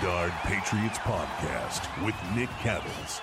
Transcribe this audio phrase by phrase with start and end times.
[0.00, 3.20] Bedard Patriots Podcast with Nick Cattles.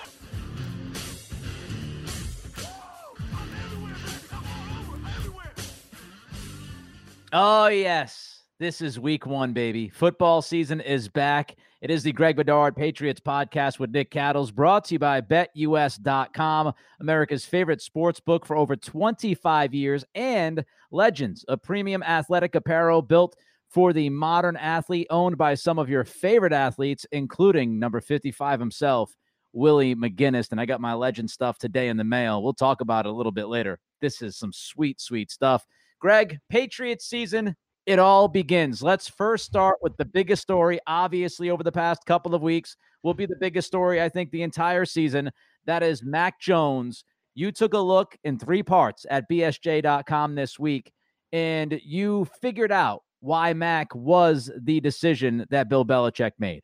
[7.32, 8.44] Oh, yes.
[8.60, 9.88] This is week one, baby.
[9.88, 11.56] Football season is back.
[11.80, 16.72] It is the Greg Bedard Patriots podcast with Nick Cattles, brought to you by BetUS.com,
[17.00, 23.34] America's favorite sports book for over 25 years, and Legends, a premium athletic apparel built
[23.70, 29.14] for the modern athlete, owned by some of your favorite athletes, including number 55 himself,
[29.52, 30.50] Willie McGinest.
[30.50, 32.42] And I got my legend stuff today in the mail.
[32.42, 33.78] We'll talk about it a little bit later.
[34.00, 35.64] This is some sweet, sweet stuff.
[36.00, 37.54] Greg, Patriots season,
[37.86, 38.82] it all begins.
[38.82, 43.14] Let's first start with the biggest story, obviously, over the past couple of weeks, will
[43.14, 45.30] be the biggest story, I think, the entire season.
[45.66, 47.04] That is Mac Jones.
[47.34, 50.92] You took a look in three parts at BSJ.com this week,
[51.32, 56.62] and you figured out Mac was the decision that Bill Belichick made.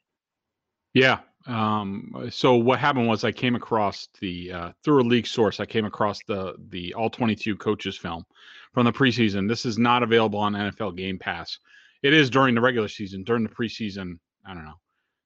[0.95, 1.19] Yeah.
[1.47, 5.61] Um, so what happened was I came across the uh, through a leak source.
[5.61, 8.25] I came across the the all 22 coaches film
[8.73, 9.49] from the preseason.
[9.49, 11.59] This is not available on NFL Game Pass.
[12.03, 13.23] It is during the regular season.
[13.23, 14.81] During the preseason, I don't know.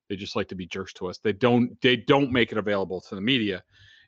[0.08, 1.18] They just like to be jerks to us.
[1.18, 3.62] They don't they don't make it available to the media.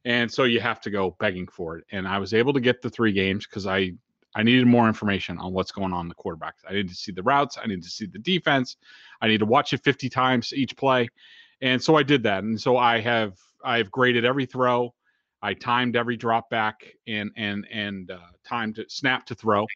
[0.04, 1.84] And so you have to go begging for it.
[1.92, 3.92] And I was able to get the three games because I
[4.34, 6.64] I needed more information on what's going on in the quarterbacks.
[6.68, 7.58] I needed to see the routes.
[7.62, 8.76] I needed to see the defense.
[9.20, 11.08] I need to watch it 50 times each play.
[11.60, 12.44] And so I did that.
[12.44, 14.94] And so I have I've graded every throw.
[15.42, 19.66] I timed every drop back and and and uh, timed snap to throw.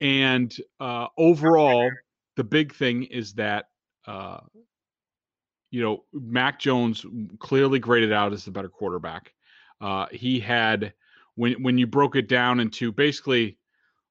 [0.00, 1.90] And uh, overall,
[2.36, 3.66] the big thing is that
[4.06, 4.40] uh,
[5.70, 7.06] you know Mac Jones
[7.38, 9.32] clearly graded out as the better quarterback.
[9.80, 10.92] Uh, he had
[11.34, 13.58] when when you broke it down into basically,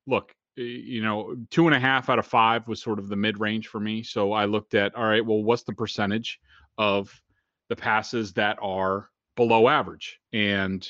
[0.07, 3.39] look, you know, two and a half out of five was sort of the mid
[3.39, 4.03] range for me.
[4.03, 6.39] So I looked at all right, well, what's the percentage
[6.77, 7.21] of
[7.69, 10.19] the passes that are below average?
[10.33, 10.87] And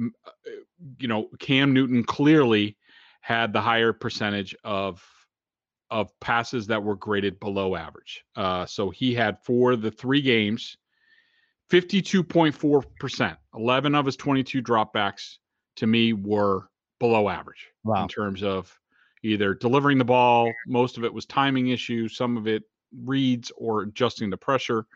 [0.00, 0.30] uh,
[0.98, 2.76] you know, Cam Newton clearly
[3.20, 5.04] had the higher percentage of
[5.90, 8.24] of passes that were graded below average.
[8.34, 10.76] Uh, so he had for the three games,
[11.70, 15.36] 52.4%, 11 of his 22 dropbacks
[15.76, 18.02] to me were below average wow.
[18.02, 18.76] in terms of
[19.22, 20.52] either delivering the ball.
[20.66, 22.62] Most of it was timing issues, some of it
[23.04, 24.86] reads or adjusting the pressure.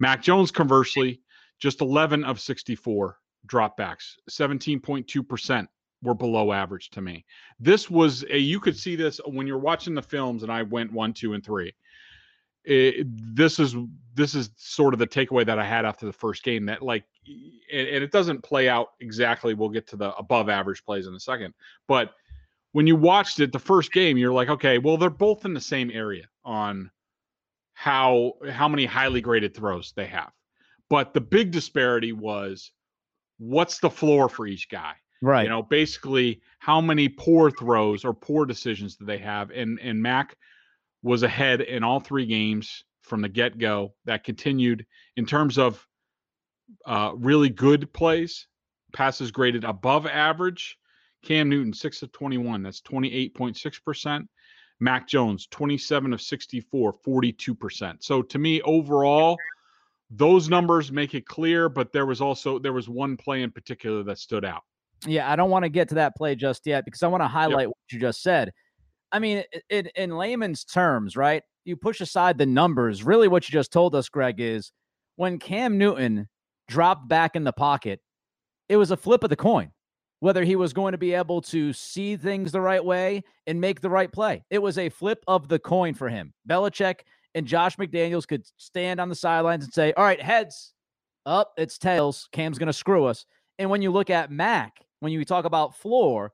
[0.00, 1.20] Mac Jones, conversely,
[1.60, 5.66] just 11 of 64 dropbacks, 17.2%
[6.02, 7.24] were below average to me.
[7.58, 10.92] This was a, you could see this when you're watching the films, and I went
[10.92, 11.72] one, two, and three.
[12.64, 13.76] It, this is
[14.14, 17.04] this is sort of the takeaway that I had after the first game that like
[17.26, 21.14] and, and, it doesn't play out exactly we'll get to the above average plays in
[21.14, 21.52] a second
[21.88, 22.14] but
[22.72, 25.60] when you watched it the first game you're like okay well they're both in the
[25.60, 26.90] same area on
[27.74, 30.30] how how many highly graded throws they have.
[30.88, 32.72] But the big disparity was
[33.38, 34.94] what's the floor for each guy?
[35.20, 35.44] Right.
[35.44, 39.50] you know basically how many poor throws or poor decisions do they have?
[39.50, 40.36] And and mac
[41.04, 43.94] was ahead in all three games from the get go.
[44.06, 44.84] That continued
[45.16, 45.86] in terms of
[46.86, 48.48] uh, really good plays,
[48.92, 50.76] passes graded above average.
[51.22, 54.26] Cam Newton, 6 of 21, that's 28.6%.
[54.80, 57.96] Mac Jones, 27 of 64, 42%.
[58.02, 59.38] So to me, overall,
[60.10, 64.02] those numbers make it clear, but there was also there was one play in particular
[64.02, 64.62] that stood out.
[65.06, 67.28] Yeah, I don't want to get to that play just yet because I want to
[67.28, 67.68] highlight yep.
[67.68, 68.50] what you just said.
[69.14, 71.44] I mean, in layman's terms, right?
[71.64, 73.04] You push aside the numbers.
[73.04, 74.72] Really, what you just told us, Greg, is
[75.14, 76.28] when Cam Newton
[76.66, 78.00] dropped back in the pocket,
[78.68, 79.70] it was a flip of the coin.
[80.24, 83.82] whether he was going to be able to see things the right way and make
[83.82, 84.42] the right play.
[84.48, 86.32] It was a flip of the coin for him.
[86.48, 87.00] Belichick
[87.34, 90.72] and Josh McDaniels could stand on the sidelines and say, All right, heads
[91.26, 92.30] up, it's tails.
[92.32, 93.26] Cam's going to screw us.
[93.58, 96.32] And when you look at Mac, when you talk about floor,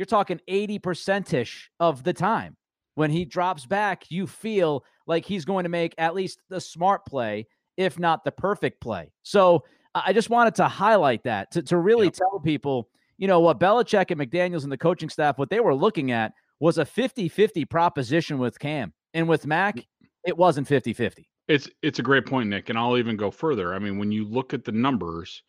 [0.00, 2.56] you're talking 80% ish of the time.
[2.94, 7.04] When he drops back, you feel like he's going to make at least the smart
[7.04, 9.12] play, if not the perfect play.
[9.24, 9.62] So
[9.94, 12.14] I just wanted to highlight that to, to really yep.
[12.14, 12.88] tell people,
[13.18, 16.32] you know, what Belichick and McDaniels and the coaching staff, what they were looking at
[16.60, 18.94] was a 50 50 proposition with Cam.
[19.12, 19.86] And with Mac,
[20.26, 21.28] it wasn't 50 50.
[21.46, 23.74] It's it's a great point, Nick, and I'll even go further.
[23.74, 25.42] I mean, when you look at the numbers,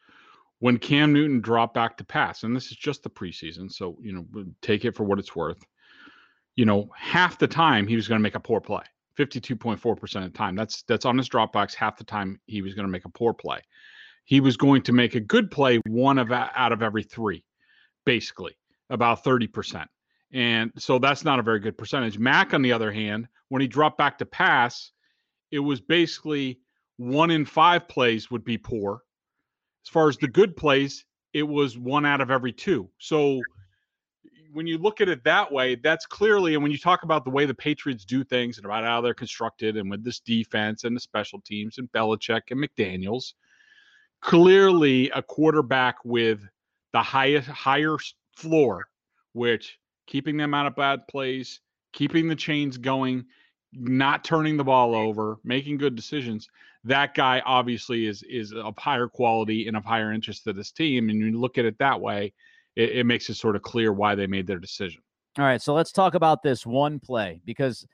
[0.62, 4.14] when Cam Newton dropped back to pass, and this is just the preseason, so you
[4.14, 5.58] know, take it for what it's worth.
[6.56, 8.84] You know, half the time he was going to make a poor play.
[9.18, 10.56] 52.4% of the time.
[10.56, 11.74] That's that's on his dropbacks.
[11.74, 13.60] Half the time he was going to make a poor play.
[14.26, 17.44] He was going to make a good play one of out of every three,
[18.06, 18.56] basically
[18.92, 19.86] about 30%.
[20.32, 22.20] And so that's not a very good percentage.
[22.20, 24.92] Mac, on the other hand, when he dropped back to pass,
[25.50, 26.60] it was basically
[26.98, 29.02] one in five plays would be poor.
[29.86, 32.90] As far as the good plays, it was one out of every two.
[32.98, 33.42] So
[34.54, 37.32] when you look at it that way, that's clearly, and when you talk about the
[37.32, 40.96] way the Patriots do things and about how they're constructed and with this defense and
[40.96, 43.34] the special teams and Belichick and McDaniels,
[44.22, 46.42] clearly a quarterback with
[46.94, 47.98] the highest higher
[48.36, 48.88] floor,
[49.34, 51.62] which keeping them out of bad plays,
[51.94, 53.26] keeping the chains going,
[53.74, 56.50] not turning the ball over, making good decisions.
[56.84, 61.10] That guy obviously is is of higher quality and of higher interest to this team.
[61.10, 62.34] And you look at it that way,
[62.76, 65.02] it, it makes it sort of clear why they made their decision.
[65.38, 67.86] All right, so let's talk about this one play because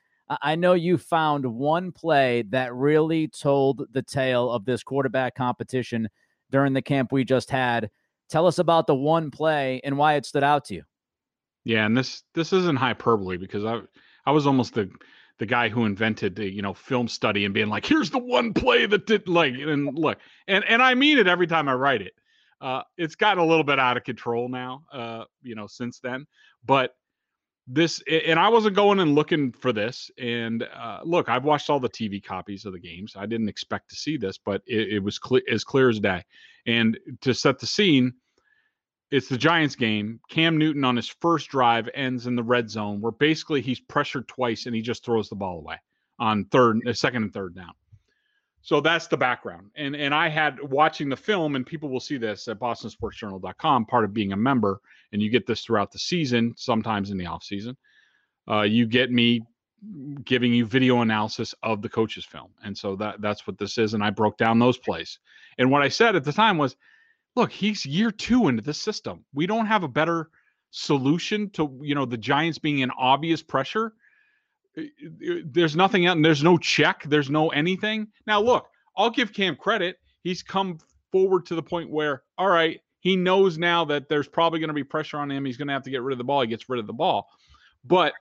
[0.41, 6.09] I know you found one play that really told the tale of this quarterback competition
[6.51, 7.89] during the camp we just had.
[8.29, 10.83] Tell us about the one play and why it stood out to you.
[11.63, 13.81] Yeah, and this this isn't hyperbole because I
[14.25, 14.89] I was almost the
[15.39, 18.53] the guy who invented the you know film study and being like, here's the one
[18.53, 20.17] play that did like and look
[20.47, 22.13] and and I mean it every time I write it.
[22.59, 26.25] Uh, it's gotten a little bit out of control now, uh, you know, since then.
[26.65, 26.95] But
[27.67, 30.09] this, and I wasn't going and looking for this.
[30.17, 33.13] And uh, look, I've watched all the TV copies of the games.
[33.15, 36.23] I didn't expect to see this, but it, it was clear as clear as day.
[36.65, 38.13] And to set the scene,
[39.11, 40.19] it's the Giants game.
[40.29, 44.27] Cam Newton on his first drive ends in the red zone, where basically he's pressured
[44.27, 45.77] twice and he just throws the ball away
[46.19, 47.71] on third, uh, second and third down.
[48.61, 49.71] So that's the background.
[49.75, 54.03] And and I had watching the film, and people will see this at bostonsportsjournal.com, part
[54.03, 54.81] of being a member,
[55.13, 57.77] and you get this throughout the season, sometimes in the off season.
[58.49, 59.41] Uh, you get me
[60.23, 62.49] giving you video analysis of the coach's film.
[62.63, 63.93] And so that that's what this is.
[63.93, 65.19] And I broke down those plays.
[65.57, 66.75] And what I said at the time was,
[67.37, 69.23] look, he's year two into this system.
[69.33, 70.29] We don't have a better
[70.71, 73.93] solution to, you know, the Giants being in obvious pressure
[75.45, 76.19] there's nothing else.
[76.21, 77.03] There's no check.
[77.03, 78.07] There's no anything.
[78.25, 79.97] Now, look, I'll give Cam credit.
[80.23, 80.79] He's come
[81.11, 84.73] forward to the point where, all right, he knows now that there's probably going to
[84.73, 85.45] be pressure on him.
[85.45, 86.41] He's going to have to get rid of the ball.
[86.41, 87.27] He gets rid of the ball.
[87.85, 88.13] But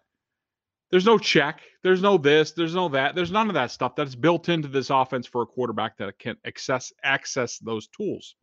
[0.90, 1.60] there's no check.
[1.82, 2.52] There's no this.
[2.52, 3.14] There's no that.
[3.14, 6.36] There's none of that stuff that's built into this offense for a quarterback that can
[6.46, 8.36] access access those tools.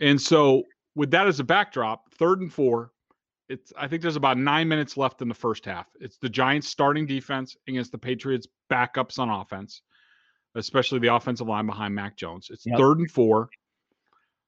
[0.00, 0.62] And so,
[0.94, 2.92] with that as a backdrop, third and four,
[3.48, 5.86] it's I think there's about nine minutes left in the first half.
[6.00, 9.82] It's the Giants starting defense against the Patriots backups on offense,
[10.54, 12.48] especially the offensive line behind Mac Jones.
[12.50, 12.78] It's yep.
[12.78, 13.48] third and four.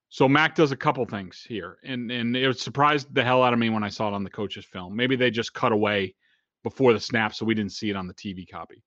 [0.09, 3.59] So Mac does a couple things here, and and it surprised the hell out of
[3.59, 4.95] me when I saw it on the coach's film.
[4.95, 6.15] Maybe they just cut away
[6.63, 8.83] before the snap, so we didn't see it on the TV copy.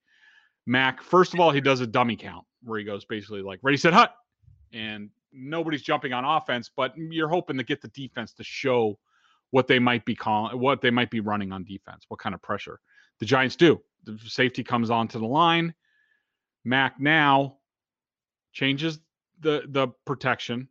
[0.67, 3.77] Mac, first of all, he does a dummy count where he goes basically like ready,
[3.77, 4.15] set, hut,
[4.73, 8.99] and nobody's jumping on offense, but you're hoping to get the defense to show
[9.51, 12.43] what they might be calling, what they might be running on defense, what kind of
[12.43, 12.81] pressure
[13.21, 13.81] the Giants do.
[14.05, 15.75] The safety comes onto the line.
[16.65, 17.59] Mac now
[18.53, 18.99] changes
[19.41, 20.69] the the protection.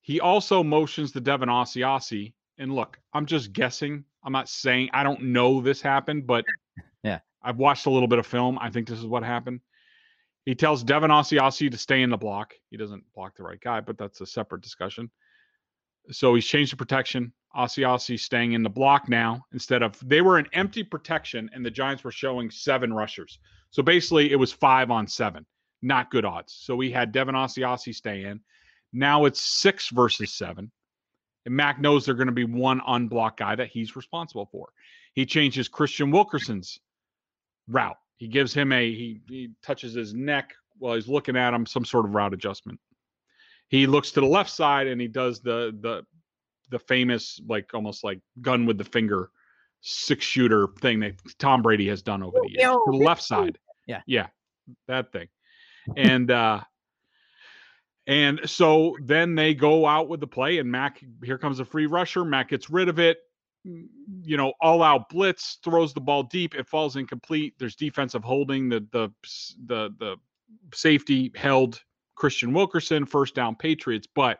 [0.00, 2.34] He also motions the Devin Asiasi.
[2.58, 4.04] And look, I'm just guessing.
[4.22, 6.44] I'm not saying I don't know this happened, but
[7.04, 8.58] yeah, I've watched a little bit of film.
[8.60, 9.60] I think this is what happened.
[10.48, 12.54] He tells Devin Asiasi to stay in the block.
[12.70, 15.10] He doesn't block the right guy, but that's a separate discussion.
[16.10, 17.34] So he's changed the protection.
[17.54, 21.70] Asiasi staying in the block now instead of they were an empty protection and the
[21.70, 23.38] Giants were showing seven rushers.
[23.72, 25.44] So basically it was five on seven.
[25.82, 26.54] Not good odds.
[26.54, 28.40] So we had Devin Asiasi stay in.
[28.94, 30.72] Now it's six versus seven.
[31.44, 34.70] And Mac knows they're going to be one unblocked guy that he's responsible for.
[35.12, 36.80] He changes Kristian Wilkerson's
[37.68, 37.98] route.
[38.18, 41.84] He gives him a he, he touches his neck while he's looking at him, some
[41.84, 42.78] sort of route adjustment.
[43.68, 46.04] He looks to the left side and he does the the
[46.70, 49.30] the famous like almost like gun with the finger
[49.80, 53.58] six shooter thing that Tom Brady has done over the years to the left side.
[53.86, 54.02] Yeah.
[54.06, 54.26] Yeah.
[54.88, 55.28] That thing.
[55.96, 56.60] And uh
[58.06, 61.86] and so then they go out with the play and Mac here comes a free
[61.86, 62.24] rusher.
[62.24, 63.18] Mac gets rid of it.
[63.64, 67.54] You know, all out blitz, throws the ball deep, it falls incomplete.
[67.58, 68.68] There's defensive holding.
[68.68, 69.10] The the
[69.66, 70.16] the the
[70.74, 71.82] safety held
[72.18, 74.06] Kristian Wilkerson, first down Patriots.
[74.14, 74.38] But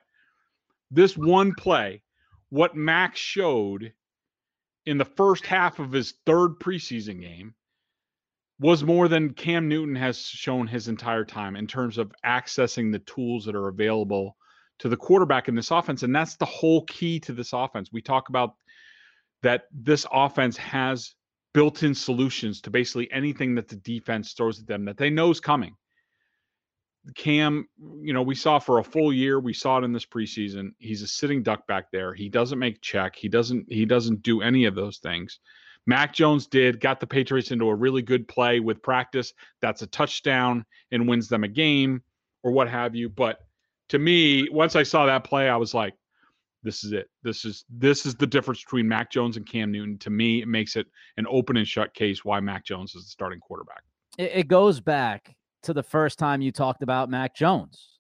[0.91, 2.03] this one play,
[2.51, 3.93] what Max showed
[4.87, 7.55] in the first half of his third preseason game
[8.61, 12.99] was more than Cam Newton has shown his entire time in terms of accessing the
[13.01, 14.37] tools that are available
[14.79, 16.03] to the quarterback in this offense.
[16.03, 17.91] And that's the whole key to this offense.
[17.93, 18.55] We talk about
[19.42, 21.14] that this offense has
[21.54, 25.30] built in solutions to basically anything that the defense throws at them that they know
[25.30, 25.75] is coming.
[27.14, 27.66] Cam,
[28.02, 30.71] you know, we saw for a full year, we saw it in this preseason.
[30.78, 32.12] He's a sitting duck back there.
[32.12, 33.16] He doesn't make check.
[33.16, 35.40] He doesn't he doesn't do any of those things.
[35.87, 39.33] Mac Jones did, got the Patriots into a really good play with practice.
[39.62, 42.02] That's a touchdown and wins them a game
[42.42, 43.09] or what have you.
[43.09, 43.38] But
[43.88, 45.95] to me, once I saw that play, I was like,
[46.62, 47.09] this is it.
[47.23, 49.99] This is this is the difference between Mac Jones and Cam Newton.
[49.99, 50.87] To me, it makes it
[51.17, 53.83] an open and shut case why Mac Jones is the starting quarterback.
[54.19, 57.99] It, it goes back to the first time you talked about Mac Jones.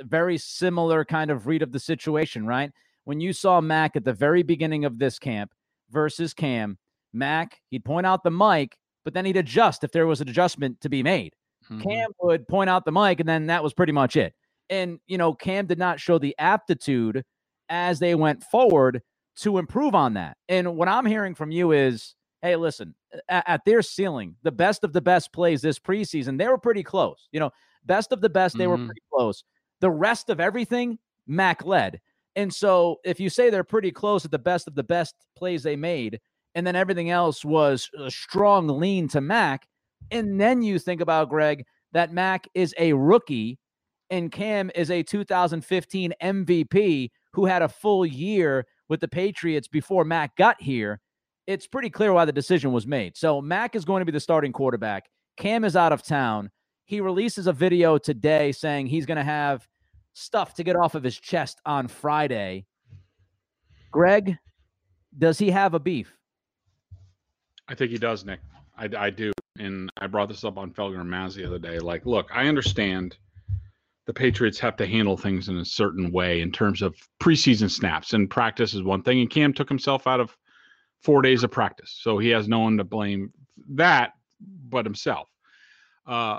[0.00, 2.70] Very similar kind of read of the situation, right?
[3.04, 5.52] When you saw Mac at the very beginning of this camp
[5.90, 6.78] versus Cam,
[7.12, 10.80] Mac, he'd point out the mic, but then he'd adjust if there was an adjustment
[10.80, 11.34] to be made.
[11.70, 11.82] Mm-hmm.
[11.82, 14.34] Cam would point out the mic, and then that was pretty much it.
[14.70, 17.24] And, you know, Cam did not show the aptitude
[17.68, 19.02] as they went forward
[19.36, 20.36] to improve on that.
[20.48, 22.94] And what I'm hearing from you is hey, listen,
[23.28, 26.82] at, at, their ceiling, the best of the best plays this preseason, they were pretty
[26.82, 27.28] close.
[27.32, 27.50] You know,
[27.84, 28.82] best of the best, they mm-hmm.
[28.82, 29.42] were pretty close.
[29.80, 32.00] The rest of everything, Mac led.
[32.36, 35.62] And so if you say they're pretty close at the best of the best plays
[35.62, 36.20] they made,
[36.54, 39.66] and then everything else was a strong lean to Mac,
[40.10, 43.58] and then you think about Greg that Mac is a rookie
[44.10, 50.04] and Cam is a 2015 MVP who had a full year with the Patriots before
[50.04, 51.00] Mac got here
[51.46, 53.16] it's pretty clear why the decision was made.
[53.16, 55.08] So Mac is going to be the starting quarterback.
[55.36, 56.50] Cam is out of town.
[56.84, 59.66] He releases a video today saying he's going to have
[60.12, 62.66] stuff to get off of his chest on Friday.
[63.90, 64.36] Greg,
[65.16, 66.16] does he have a beef?
[67.68, 68.40] I think he does, Nick.
[68.76, 69.32] I, I do.
[69.58, 71.78] And I brought this up on Felger and the other day.
[71.78, 73.16] Like, look, I understand
[74.06, 78.12] the Patriots have to handle things in a certain way in terms of preseason snaps
[78.12, 79.20] and practice is one thing.
[79.20, 80.36] And Cam took himself out of
[81.02, 81.98] four days of practice.
[82.00, 83.32] So he has no one to blame
[83.70, 84.12] that
[84.68, 85.28] but himself.
[86.06, 86.38] Uh,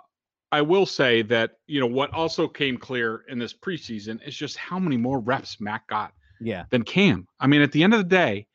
[0.51, 4.55] I will say that, you know, what also came clear in this preseason is just
[4.55, 6.63] how many more reps Mac got yeah.
[6.69, 7.27] than Cam.
[7.39, 8.47] I mean, at the end of the day,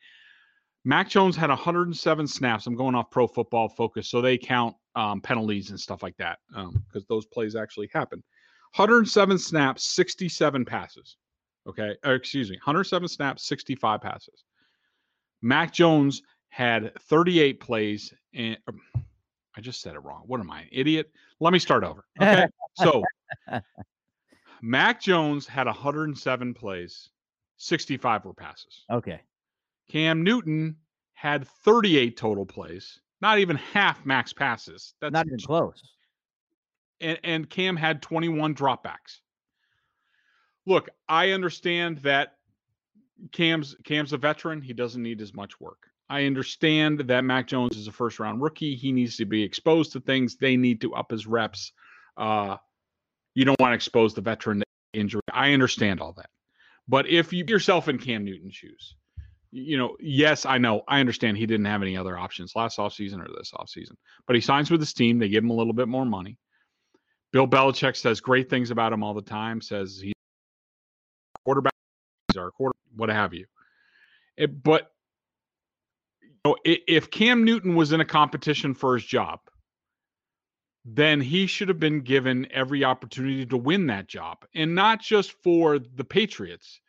[0.84, 2.66] Mac Jones had 107 snaps.
[2.66, 6.38] I'm going off pro football focus, so they count um, penalties and stuff like that
[6.48, 8.22] because um, those plays actually happen.
[8.74, 11.16] 107 snaps, 67 passes.
[11.68, 11.96] Okay.
[12.04, 14.44] Or excuse me, 107 snaps, 65 passes.
[15.42, 18.80] Mac Jones had 38 plays and um,
[19.56, 20.22] I just said it wrong.
[20.26, 21.10] What am I, an idiot?
[21.40, 22.04] Let me start over.
[22.20, 22.46] Okay.
[22.74, 23.02] so
[24.62, 27.10] Mac Jones had 107 plays,
[27.58, 28.84] 65 were passes.
[28.90, 29.20] Okay.
[29.90, 30.76] Cam Newton
[31.14, 34.94] had 38 total plays, not even half Mac's passes.
[35.00, 35.82] That's not even close.
[37.02, 39.20] And, and Cam had 21 dropbacks.
[40.66, 42.36] Look, I understand that
[43.32, 44.62] Cam's Cam's a veteran.
[44.62, 45.88] He doesn't need as much work.
[46.08, 48.76] I understand that Mac Jones is a first round rookie.
[48.76, 50.36] He needs to be exposed to things.
[50.36, 51.72] They need to up his reps.
[52.16, 52.56] Uh,
[53.34, 55.22] you don't want to expose the veteran to injury.
[55.32, 56.30] I understand all that.
[56.88, 58.94] But if you yourself in Cam Newton's shoes,
[59.52, 60.82] you know, yes, I know.
[60.88, 63.96] I understand he didn't have any other options last offseason or this offseason.
[64.26, 65.18] But he signs with his team.
[65.18, 66.38] They give him a little bit more money.
[67.32, 70.12] Bill Belichick says great things about him all the time, says he's
[71.44, 71.72] quarterback
[72.36, 73.46] our quarter, what have you.
[74.36, 74.90] It, but
[76.22, 79.40] you know, if Cam Newton was in a competition for his job,
[80.84, 85.32] then he should have been given every opportunity to win that job, and not just
[85.42, 86.80] for the Patriots,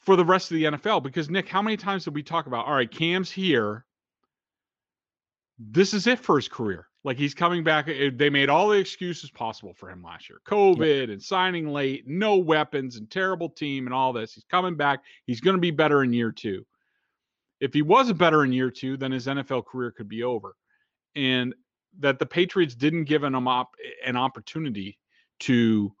[0.00, 1.02] for the rest of the NFL.
[1.02, 2.66] Because Nick, how many times did we talk about?
[2.66, 3.84] All right, Cam's here.
[5.58, 6.88] This is it for his career.
[7.04, 7.88] Like he's coming back.
[7.88, 12.06] Eh, they made all the excuses possible for him last year COVID and signing late,
[12.06, 14.34] no weapons and terrible team and all this.
[14.34, 15.00] He's coming back.
[15.26, 16.64] He's going to be better in year two.
[17.60, 20.54] If he wasn't better in year two, then his NFL career could be over.
[21.14, 21.54] And
[21.98, 24.98] that the Patriots didn't give him op- an opportunity
[25.40, 25.92] to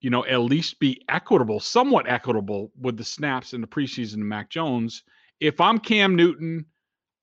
[0.00, 4.24] you know, at least be equitable, somewhat equitable with the snaps in the preseason to
[4.24, 5.02] Mac Jones.
[5.40, 6.66] If I'm Cam Newton,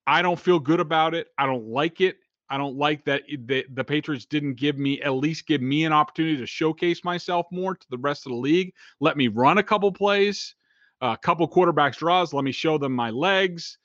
[0.06, 1.28] I don't feel good about it.
[1.38, 2.16] I don't like it.
[2.48, 5.92] I don't like that the, the Patriots didn't give me at least give me an
[5.92, 8.72] opportunity to showcase myself more to the rest of the league.
[9.00, 10.54] Let me run a couple plays,
[11.00, 12.32] a couple quarterbacks draws.
[12.32, 13.78] Let me show them my legs.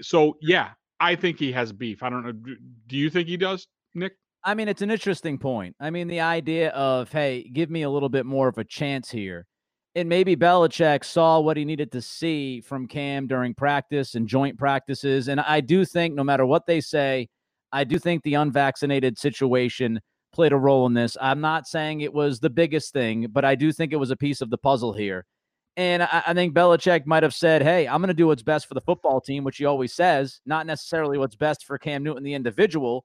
[0.00, 2.02] So yeah, I think he has beef.
[2.02, 2.32] I don't know.
[2.32, 4.16] Do you think he does, Nick?
[4.44, 5.74] I mean, it's an interesting point.
[5.80, 9.10] I mean, the idea of hey, give me a little bit more of a chance
[9.10, 9.46] here.
[9.94, 14.56] And maybe Belichick saw what he needed to see from Cam during practice and joint
[14.56, 15.28] practices.
[15.28, 17.28] And I do think, no matter what they say,
[17.72, 20.00] I do think the unvaccinated situation
[20.32, 21.16] played a role in this.
[21.20, 24.16] I'm not saying it was the biggest thing, but I do think it was a
[24.16, 25.24] piece of the puzzle here.
[25.76, 28.66] And I, I think Belichick might have said, Hey, I'm going to do what's best
[28.66, 32.24] for the football team, which he always says, not necessarily what's best for Cam Newton,
[32.24, 33.04] the individual.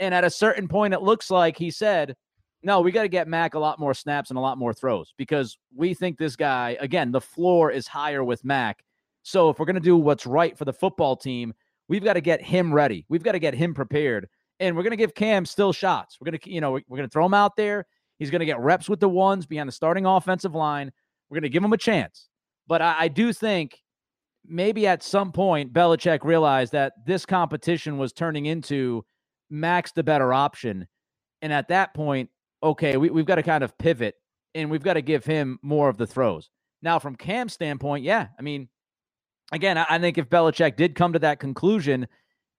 [0.00, 2.14] And at a certain point, it looks like he said,
[2.62, 5.12] No, we got to get Mac a lot more snaps and a lot more throws
[5.18, 8.82] because we think this guy, again, the floor is higher with Mac.
[9.22, 11.52] So if we're going to do what's right for the football team,
[11.88, 13.04] We've got to get him ready.
[13.08, 14.28] We've got to get him prepared.
[14.58, 16.18] And we're going to give Cam still shots.
[16.20, 17.86] We're going to, you know, we're going to throw him out there.
[18.18, 20.90] He's going to get reps with the ones behind the starting offensive line.
[21.28, 22.28] We're going to give him a chance.
[22.66, 23.78] But I, I do think
[24.46, 29.04] maybe at some point Belichick realized that this competition was turning into
[29.50, 30.86] Mac's the better option.
[31.42, 32.30] And at that point,
[32.62, 34.14] okay, we, we've got to kind of pivot
[34.54, 36.50] and we've got to give him more of the throws.
[36.82, 38.68] Now, from Cam's standpoint, yeah, I mean,
[39.52, 42.06] again, I, think if Belichick did come to that conclusion,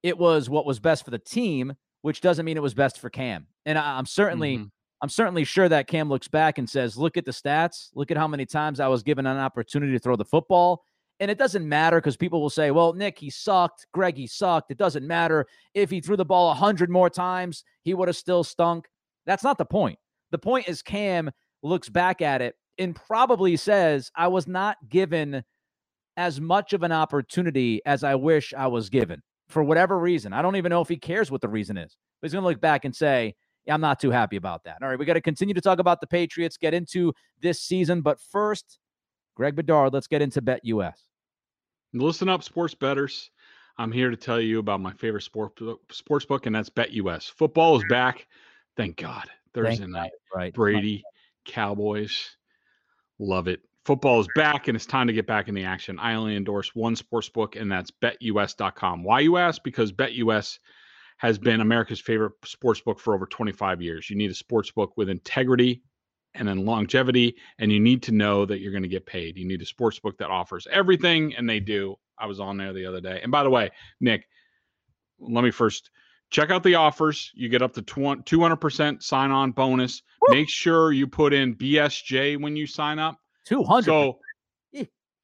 [0.03, 3.09] it was what was best for the team, which doesn't mean it was best for
[3.09, 3.47] Cam.
[3.65, 4.67] And I, am certainly, mm-hmm.
[5.01, 7.89] I'm certainly sure that Cam looks back and says, "Look at the stats.
[7.93, 10.83] Look at how many times I was given an opportunity to throw the football."
[11.19, 13.87] And it doesn't matter because people will say, well, Nick, he sucked.
[13.91, 14.69] Greg, he sucked.
[14.69, 15.47] It doesn't matter.
[15.73, 18.85] If he threw the ball a 100 more times, he would have still stunk.
[19.25, 19.97] That's not the point.
[20.29, 21.31] The point is, Cam
[21.63, 25.43] looks back at it and probably says, I was not given
[26.17, 30.33] as much of an opportunity as I wish I was given for whatever reason.
[30.33, 32.49] I don't even know if he cares what the reason is, but he's going to
[32.49, 34.77] look back and say, yeah, I'm not too happy about that.
[34.81, 38.01] All right, we got to continue to talk about the Patriots, get into this season.
[38.01, 38.79] But first,
[39.35, 41.03] Greg Bedard, let's get into Bet US.
[41.93, 43.29] Listen up, sports betters.
[43.77, 45.59] I'm here to tell you about my favorite sport
[45.91, 47.27] sports book, and that's Bet US.
[47.27, 48.25] Football is back.
[48.75, 49.25] Thank God.
[49.53, 50.11] Thursday Thank night.
[50.33, 50.53] Right.
[50.53, 51.03] Brady,
[51.45, 52.35] Cowboys.
[53.19, 53.61] Love it.
[53.87, 55.97] Football is back and it's time to get back in the action.
[55.97, 59.01] I only endorse one sports book, and that's betus.com.
[59.01, 59.63] Why you ask?
[59.63, 60.59] Because BetUS
[61.19, 64.09] has been America's favorite sports book for over 25 years.
[64.09, 65.83] You need a sports book with integrity
[66.33, 69.37] and then longevity, and you need to know that you're going to get paid.
[69.37, 71.95] You need a sports book that offers everything, and they do.
[72.19, 73.21] I was on there the other day.
[73.23, 73.69] And by the way,
[74.01, 74.27] Nick,
[75.17, 75.91] let me first
[76.29, 77.31] check out the offers.
[77.35, 80.01] You get up to 200% sign on bonus.
[80.27, 83.85] Make sure you put in BSJ when you sign up 200.
[83.85, 84.19] So,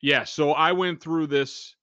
[0.02, 0.24] yeah.
[0.24, 1.76] So I went through this.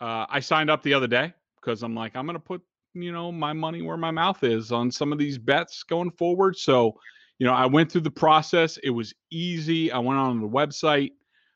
[0.00, 2.62] Uh, I signed up the other day because I'm like, I'm going to put,
[2.94, 6.56] you know, my money where my mouth is on some of these bets going forward.
[6.56, 6.94] So,
[7.38, 8.78] you know, I went through the process.
[8.82, 9.90] It was easy.
[9.90, 11.12] I went on the website.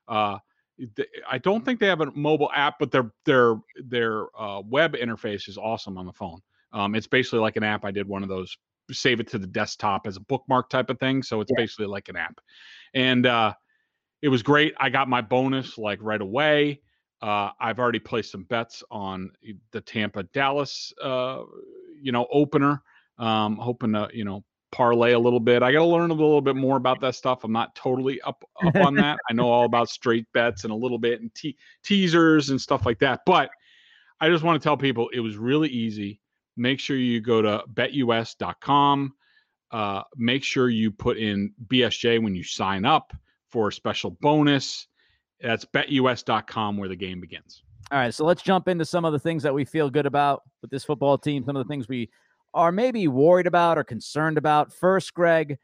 [0.09, 0.39] Uh,
[1.29, 5.49] I don't think they have a mobile app, but their their their uh, web interface
[5.49, 6.41] is awesome on the phone.
[6.73, 7.85] Um, it's basically like an app.
[7.85, 8.57] I did one of those,
[8.91, 11.23] save it to the desktop as a bookmark type of thing.
[11.23, 11.63] So it's yeah.
[11.63, 12.41] basically like an app,
[12.95, 13.53] and uh,
[14.23, 14.75] it was great.
[14.79, 16.81] I got my bonus like right away.
[17.23, 19.31] Uh, I've already placed some bets on
[19.73, 21.43] the Tampa Dallas, uh,
[22.01, 22.83] you know, opener.
[23.19, 25.63] Um, hoping to, you know, parlay a little bit.
[25.63, 27.45] I got to learn a little bit more about that stuff.
[27.45, 29.19] I'm not totally up up on that.
[29.29, 32.87] I know all about straight bets and a little bit and te- teasers and stuff
[32.87, 33.21] like that.
[33.27, 33.51] But
[34.21, 36.21] I just want to tell people it was really easy.
[36.57, 39.15] Make sure you go to betus.com.
[39.71, 43.13] Uh, make sure you put in BSJ when you sign up
[43.51, 44.87] for a special bonus.
[45.41, 47.63] That's betus.com where the game begins.
[47.91, 50.43] All right, so let's jump into some of the things that we feel good about
[50.63, 52.09] with this football team, some of the things we
[52.55, 54.73] are maybe worried about or concerned about.
[54.73, 55.59] First, Greg,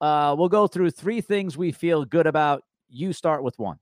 [0.00, 2.62] uh, we'll go through three things we feel good about.
[2.88, 3.78] You start with one.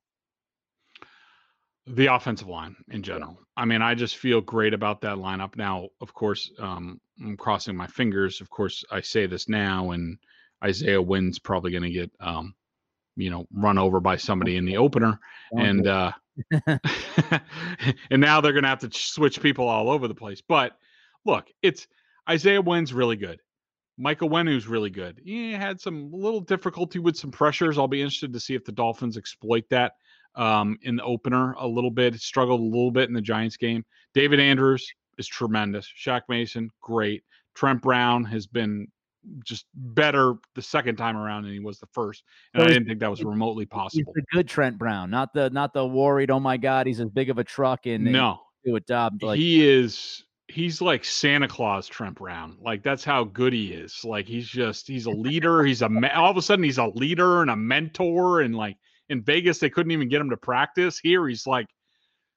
[1.86, 3.38] The offensive line in general.
[3.56, 5.56] I mean, I just feel great about that lineup.
[5.56, 8.40] Now, of course, um, I'm crossing my fingers.
[8.40, 10.18] Of course, I say this now, and
[10.62, 12.54] Isaiah Wynn's probably going to get um,
[13.16, 15.18] you know run over by somebody in the opener
[15.52, 16.12] and uh
[18.10, 20.76] and now they're gonna have to switch people all over the place but
[21.24, 21.86] look it's
[22.28, 23.40] isaiah wynn's really good.
[23.98, 25.20] Michael Onwenu's really good.
[25.22, 27.76] He had some little difficulty with some pressures.
[27.76, 29.92] I'll be interested to see if the dolphins exploit that
[30.36, 33.84] um in the opener a little bit struggled a little bit in the giants game.
[34.14, 35.86] David andrews is tremendous.
[35.98, 37.24] Shaq Mason great.
[37.54, 38.86] Trent brown has been
[39.44, 42.24] just better the second time around than he was the first.
[42.54, 44.12] And So I didn't think that was remotely He's possible.
[44.14, 46.30] the good Trent Brown, not the not the worried.
[46.30, 49.22] Oh my God, he's as big of a truck and No, do a job.
[49.22, 52.56] Like he is he's like Santa Claus Trent Brown.
[52.60, 54.00] Like that's how good he is.
[54.04, 55.62] Like he's just he's a leader.
[55.64, 58.40] He's a all of a sudden he's a leader and a mentor.
[58.40, 58.76] And like
[59.08, 60.98] in Vegas they couldn't even get him to practice.
[60.98, 61.66] Here he's like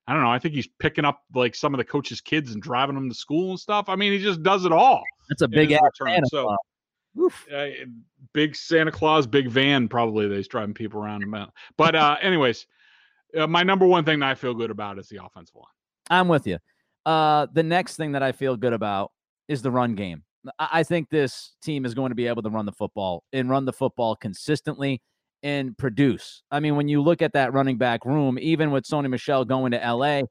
[0.06, 0.32] I don't know.
[0.32, 3.16] I think he's picking up like some of the coaches' kids and driving them to
[3.16, 3.88] school and stuff.
[3.88, 5.02] I mean, he just does it all.
[5.30, 5.82] that's a big ass
[6.30, 6.58] So-.
[7.54, 7.68] Uh,
[8.34, 11.24] big Santa Claus, big van, probably that he's driving people around.
[11.78, 12.66] But uh, anyways,
[13.38, 15.66] uh, my number one thing that I feel good about is the offensive line.
[16.10, 16.58] I'm with you.
[17.06, 19.12] Uh, the next thing that I feel good about
[19.48, 20.24] is the run game.
[20.60, 23.50] I, I think this team is going to be able to run the football and
[23.50, 25.02] run the football consistently
[25.42, 26.44] and produce.
[26.52, 29.72] I mean, when you look at that running back room, even with Sony Michel going
[29.72, 30.24] to LA,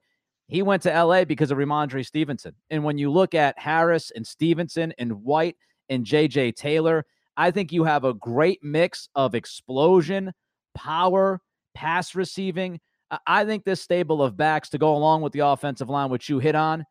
[0.48, 2.54] he went to LA because of Rhamondre Stevenson.
[2.70, 5.56] And when you look at Harris and Stevenson and White
[5.88, 7.04] and JJ Taylor,
[7.36, 10.32] I think you have a great mix of explosion,
[10.74, 11.40] power,
[11.74, 12.80] pass receiving.
[13.10, 16.28] I- I think this stable of backs to go along with the offensive line, which
[16.28, 16.84] you hit on,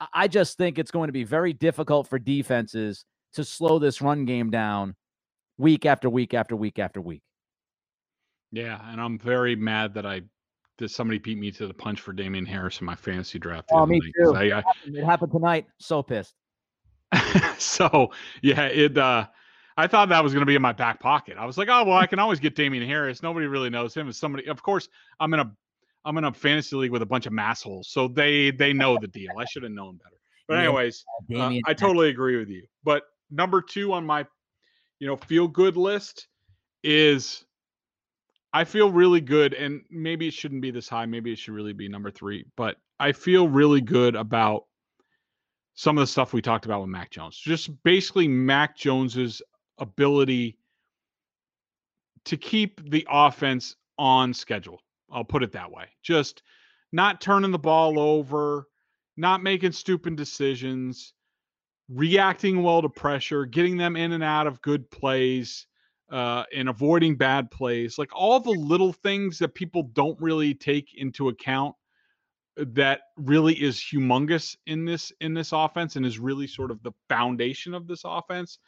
[0.00, 4.00] I- I just think it's going to be very difficult for defenses to slow this
[4.00, 4.94] run game down
[5.58, 7.22] week after week after week after week.
[8.52, 10.22] Yeah, and I'm very mad that I
[10.78, 13.68] that somebody beat me to the punch for Damien Harris in my fantasy draft.
[13.72, 14.36] Oh, me night, too.
[14.36, 15.66] I, It happened tonight.
[15.80, 16.36] So pissed.
[17.58, 18.96] So yeah, it.
[18.96, 19.26] uh
[19.76, 21.36] I thought that was going to be in my back pocket.
[21.38, 23.22] I was like, oh well, I can always get Damien Harris.
[23.22, 24.08] Nobody really knows him.
[24.08, 24.88] As somebody, of course,
[25.20, 25.52] I'm in a
[26.04, 29.06] I'm in a fantasy league with a bunch of massholes, so they they know the
[29.06, 29.30] deal.
[29.38, 30.16] I should have known better.
[30.48, 31.04] But anyways,
[31.36, 32.64] uh, I totally agree with you.
[32.82, 34.26] But number two on my,
[34.98, 36.26] you know, feel good list
[36.82, 37.44] is
[38.52, 41.06] I feel really good, and maybe it shouldn't be this high.
[41.06, 42.46] Maybe it should really be number three.
[42.56, 44.64] But I feel really good about
[45.78, 47.38] some of the stuff we talked about with Mac Jones.
[47.38, 49.40] Just basically Mac Jones's
[49.78, 50.58] ability
[52.24, 54.82] to keep the offense on schedule.
[55.08, 55.84] I'll put it that way.
[56.02, 56.42] Just
[56.90, 58.66] not turning the ball over,
[59.16, 61.14] not making stupid decisions,
[61.88, 65.68] reacting well to pressure, getting them in and out of good plays,
[66.10, 67.98] uh, and avoiding bad plays.
[67.98, 71.76] Like all the little things that people don't really take into account
[72.58, 76.92] that really is humongous in this in this offense and is really sort of the
[77.08, 78.58] foundation of this offense.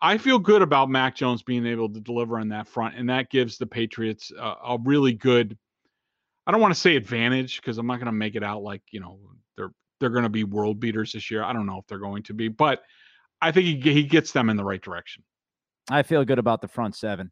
[0.00, 3.30] I feel good about Mac Jones being able to deliver on that front, and that
[3.30, 5.56] gives the Patriots a, a really good.
[6.46, 8.82] I don't want to say advantage because I'm not going to make it out like
[8.90, 9.18] you know
[9.56, 11.42] they're they're going to be world beaters this year.
[11.42, 12.82] I don't know if they're going to be, but
[13.40, 15.22] I think he, he gets them in the right direction.
[15.90, 17.30] I feel good about the front seven.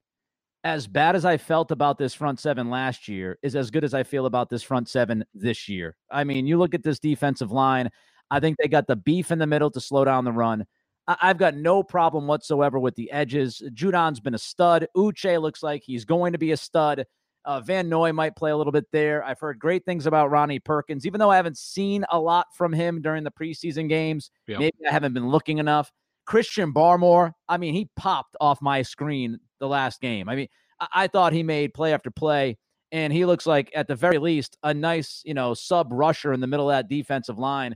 [0.65, 3.95] As bad as I felt about this front seven last year is as good as
[3.95, 5.97] I feel about this front seven this year.
[6.11, 7.91] I mean, you look at this defensive line,
[8.31, 10.65] I think they got the beef in the middle to slow down the run.
[11.09, 13.61] I- I've got no problem whatsoever with the edges.
[13.75, 14.87] Judon's been a stud.
[14.97, 17.07] Uche looks like he's going to be a stud.
[17.45, 19.25] Uh, Van Noy might play a little bit there.
[19.25, 22.73] I've heard great things about Ronnie Perkins, even though I haven't seen a lot from
[22.73, 24.31] him during the preseason games.
[24.47, 24.61] Yep.
[24.61, 25.91] Maybe I haven't been looking enough.
[26.25, 30.29] Christian Barmore, I mean, he popped off my screen the last game.
[30.29, 30.49] I mean,
[30.79, 32.59] I, I thought he made play after play,
[32.91, 36.41] and he looks like, at the very least, a nice, you know, sub rusher in
[36.41, 37.75] the middle of that defensive line.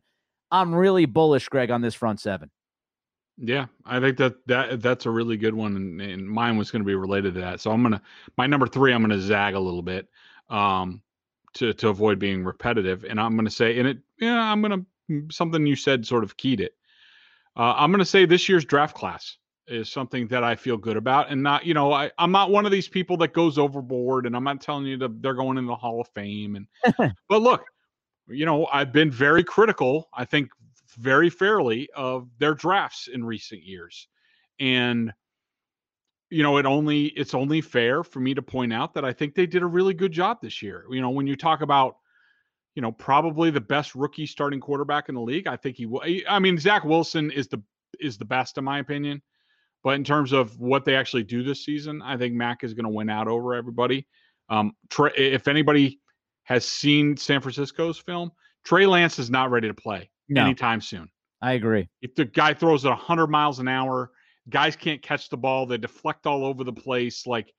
[0.51, 2.51] I'm really bullish, Greg, on this front seven.
[3.39, 6.83] Yeah, I think that that that's a really good one, and, and mine was going
[6.83, 7.61] to be related to that.
[7.61, 8.01] So I'm gonna
[8.39, 8.93] my number three.
[8.93, 10.09] I'm gonna zag a little bit,
[10.49, 11.03] um,
[11.55, 14.85] to to avoid being repetitive, and I'm gonna say, and it, yeah, I'm gonna
[15.31, 16.77] something you said sort of keyed it.
[17.57, 19.37] Uh, I'm gonna say this year's draft class
[19.69, 22.67] is something that I feel good about, and not, you know, I I'm not one
[22.67, 25.67] of these people that goes overboard, and I'm not telling you that they're going in
[25.67, 27.65] the Hall of Fame, and but look,
[28.29, 30.09] you know, I've been very critical.
[30.15, 30.51] I think
[30.97, 34.09] very fairly of their drafts in recent years.
[34.59, 35.13] And
[36.31, 39.35] you know, it only it's only fair for me to point out that I think
[39.35, 40.85] they did a really good job this year.
[40.91, 41.97] You know, when you talk about
[42.75, 46.03] you know, probably the best rookie starting quarterback in the league, I think he will.
[46.29, 47.63] I mean, Zach Wilson is the
[48.01, 49.23] is the best in my opinion.
[49.87, 52.87] But in terms of what they actually do this season, I think Mac is going
[52.87, 54.05] to win out over everybody.
[54.49, 56.01] Um, Trey, if anybody
[56.43, 58.33] has seen San Francisco's film,
[58.65, 61.09] Trey Lance is not ready to play No, anytime soon.
[61.41, 61.89] I agree.
[62.03, 64.11] If the guy throws it 100 miles an hour,
[64.51, 65.67] guys can't catch the ball.
[65.67, 67.25] They deflect all over the place.
[67.25, 67.53] Like,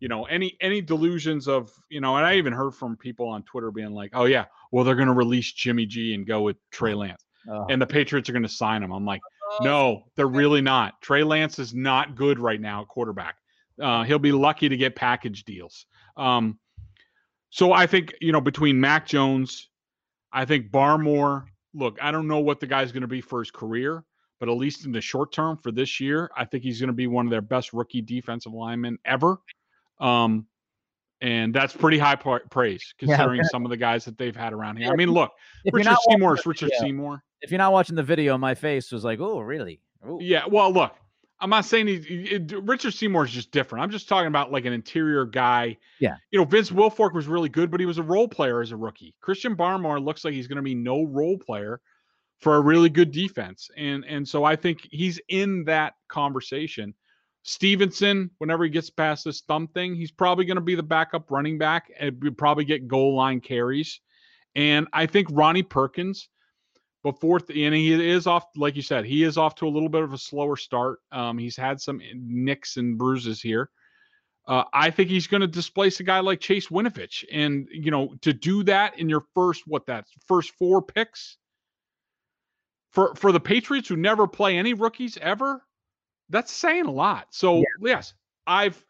[0.00, 3.42] you know, any any delusions of, you know, and I even heard from people on
[3.42, 6.56] Twitter being like, "Oh yeah, well they're going to release Jimmy G and go with
[6.70, 7.66] Trey Lance, Oh.
[7.68, 9.20] and the Patriots are going to sign him." I'm like,
[9.60, 11.00] no, they're really not.
[11.02, 13.36] Trey Lance is not good right now at quarterback.
[13.80, 15.86] Uh, he'll be lucky to get package deals.
[16.16, 16.58] Um,
[17.50, 19.68] so I think you know between Mac Jones,
[20.32, 21.46] I think Barmore.
[21.74, 24.02] Look, I don't know what the guy's going to be for his career,
[24.40, 26.94] but at least in the short term for this year, I think he's going to
[26.94, 29.38] be one of their best rookie defensive linemen ever.
[30.00, 30.46] Um,
[31.20, 34.76] and that's pretty high praise considering yeah, some of the guys that they've had around
[34.76, 34.90] here.
[34.90, 35.32] I mean, look,
[35.70, 37.22] Richard Seymour is Richard Seymour.
[37.42, 40.18] If you're not watching the video, my face was like, "Oh, really?" Ooh.
[40.20, 40.44] Yeah.
[40.46, 40.94] Well, look,
[41.40, 43.82] I'm not saying he, Richard Seymour is just different.
[43.82, 45.76] I'm just talking about like an interior guy.
[46.00, 46.16] Yeah.
[46.30, 48.76] You know, Vince Wilfork was really good, but he was a role player as a
[48.76, 49.14] rookie.
[49.20, 51.80] Christian Barmore looks like he's going to be no role player
[52.38, 56.94] for a really good defense, and and so I think he's in that conversation.
[57.42, 61.30] Stevenson, whenever he gets past this thumb thing, he's probably going to be the backup
[61.30, 64.00] running back and probably get goal line carries.
[64.56, 66.28] And I think Ronnie Perkins
[67.12, 69.88] before, th- and he is off, like you said, he is off to a little
[69.88, 70.98] bit of a slower start.
[71.12, 73.70] Um, he's had some nicks and bruises here.
[74.48, 78.14] Uh, I think he's going to displace a guy like Chase Winovich, and you know,
[78.22, 81.36] to do that in your first what that first four picks
[82.90, 85.62] for for the Patriots who never play any rookies ever,
[86.28, 87.28] that's saying a lot.
[87.30, 87.64] So yeah.
[87.80, 88.14] yes,
[88.48, 88.84] I've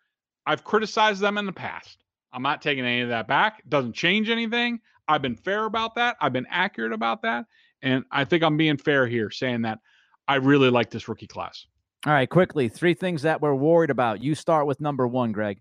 [0.46, 1.98] I've criticized them in the past.
[2.33, 3.59] I'm not taking any of that back.
[3.59, 4.81] It doesn't change anything.
[5.07, 6.16] I've been fair about that.
[6.20, 7.46] I've been accurate about that.
[7.87, 9.79] And I think I'm being fair here saying that
[10.27, 11.66] I really like this rookie class.
[12.05, 14.20] All right, quickly, three things that we're worried about.
[14.20, 15.61] You start with number one, Greg.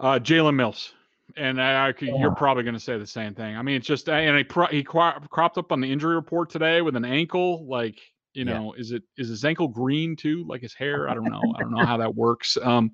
[0.00, 0.94] Uh, Jalen Mills.
[1.36, 3.54] And I, I, you're probably going to say the same thing.
[3.54, 6.80] I mean, it's just, and he, pro, he cropped up on the injury report today
[6.80, 7.66] with an ankle.
[7.66, 8.00] Like,
[8.32, 8.80] you know, yeah.
[8.80, 11.08] is it is his ankle green too, like his hair?
[11.08, 11.40] I don't know.
[11.56, 12.56] I don't know how that works.
[12.62, 12.92] Um,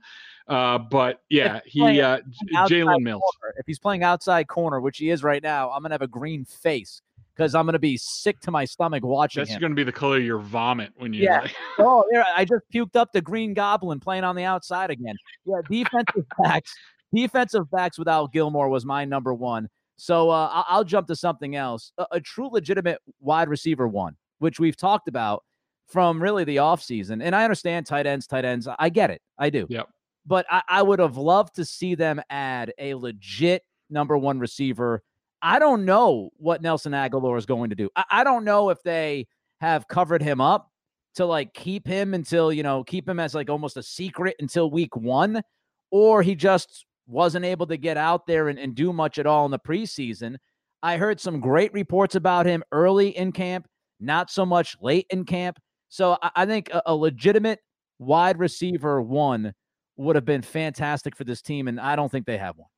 [0.49, 2.19] uh, but yeah, he uh,
[2.67, 3.23] Jalen Mills.
[3.41, 6.09] Corner, if he's playing outside corner, which he is right now, I'm gonna have a
[6.09, 7.03] green face
[7.41, 9.41] because I'm gonna be sick to my stomach watching.
[9.41, 9.61] That's him.
[9.61, 11.25] gonna be the color of your vomit when you.
[11.25, 11.47] Yeah.
[11.79, 12.25] oh, there!
[12.37, 15.17] I just puked up the Green Goblin playing on the outside again.
[15.45, 16.75] Yeah, defensive backs.
[17.13, 19.69] Defensive backs without Gilmore was my number one.
[19.97, 21.93] So uh, I'll, I'll, jump to something else.
[21.99, 25.45] A, a true legitimate wide receiver one which we've talked about
[25.87, 27.23] from really the offseason.
[27.23, 28.67] And I understand tight ends, tight ends.
[28.79, 29.23] I get it.
[29.39, 29.67] I do.
[29.69, 29.89] Yep.
[30.27, 35.03] But I, I would have loved to see them add a legit number one receiver.
[35.43, 37.89] I don't know what Nelson Agholor is going to do.
[37.97, 39.27] I, I don't know if they
[39.61, 40.71] have covered him up
[41.15, 44.71] to like keep him until, you know, keep him as like almost a secret until
[44.71, 45.43] week one,
[45.91, 49.45] or he just wasn't able to get out there and, and do much at all
[49.45, 50.37] in the preseason.
[50.83, 53.67] I heard some great reports about him early in camp
[54.01, 55.59] not so much late in camp.
[55.89, 57.61] So I, I think a, a legitimate
[57.99, 59.53] wide receiver one
[59.97, 62.69] would have been fantastic for this team, and I don't think they have one.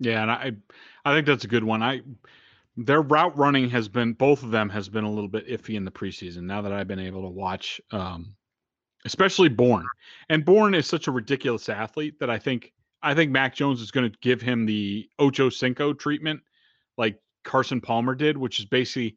[0.00, 0.52] Yeah, and I
[1.04, 1.82] I think that's a good one.
[1.82, 2.00] I
[2.76, 5.84] their route running has been both of them has been a little bit iffy in
[5.84, 6.42] the preseason.
[6.42, 8.34] Now that I've been able to watch, um,
[9.04, 9.86] especially Bourne,
[10.28, 13.90] and Bourne is such a ridiculous athlete that I think I think Mac Jones is
[13.90, 16.40] going to give him the Ocho Cinco treatment,
[16.96, 19.16] like Carson Palmer did, which is basically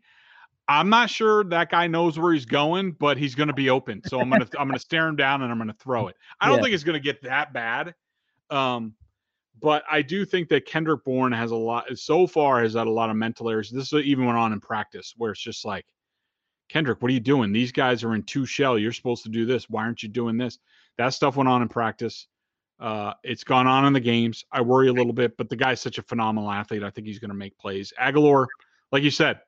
[0.67, 4.02] I'm not sure that guy knows where he's going, but he's going to be open.
[4.08, 6.15] So I'm gonna I'm gonna stare him down and I'm gonna throw it.
[6.39, 6.63] I don't yeah.
[6.63, 7.93] think it's going to get that bad,
[8.50, 8.93] um,
[9.63, 11.86] but I do think that Kendrick Bourne has a lot.
[11.97, 13.71] So far, has had a lot of mental errors.
[13.71, 15.86] This even went on in practice where it's just like,
[16.67, 17.54] Kendrick, what are you doing?
[17.54, 18.78] These guys are in two shell.
[18.78, 19.69] You're supposed to do this.
[19.69, 20.60] Why aren't you doing this?
[20.97, 22.28] That stuff went on in practice.
[22.78, 24.43] Uh, it's gone on in the games.
[24.52, 26.84] I worry a little bit, but the guy's such a phenomenal athlete.
[26.84, 27.93] I think he's going to make plays.
[27.97, 28.47] Agholor,
[28.91, 29.39] like you said,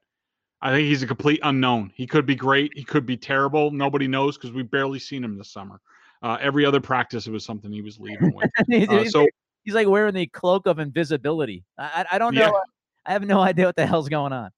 [0.62, 1.92] I think he's a complete unknown.
[1.94, 2.72] He could be great.
[2.74, 3.70] He could be terrible.
[3.70, 5.82] Nobody knows because we've barely seen him this summer.
[6.22, 8.34] Uh, every other practice, it was something he was leaving
[8.70, 8.90] with.
[8.90, 9.28] Uh, so
[9.66, 11.66] he's like wearing the cloak of invisibility.
[11.78, 12.42] I, I don't know.
[12.42, 12.60] Yeah.
[13.06, 14.52] I have no idea what the hell's going on.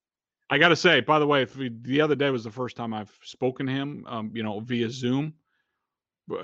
[0.49, 2.93] I got to say, by the way, we, the other day was the first time
[2.93, 5.33] I've spoken to him, um, you know, via Zoom.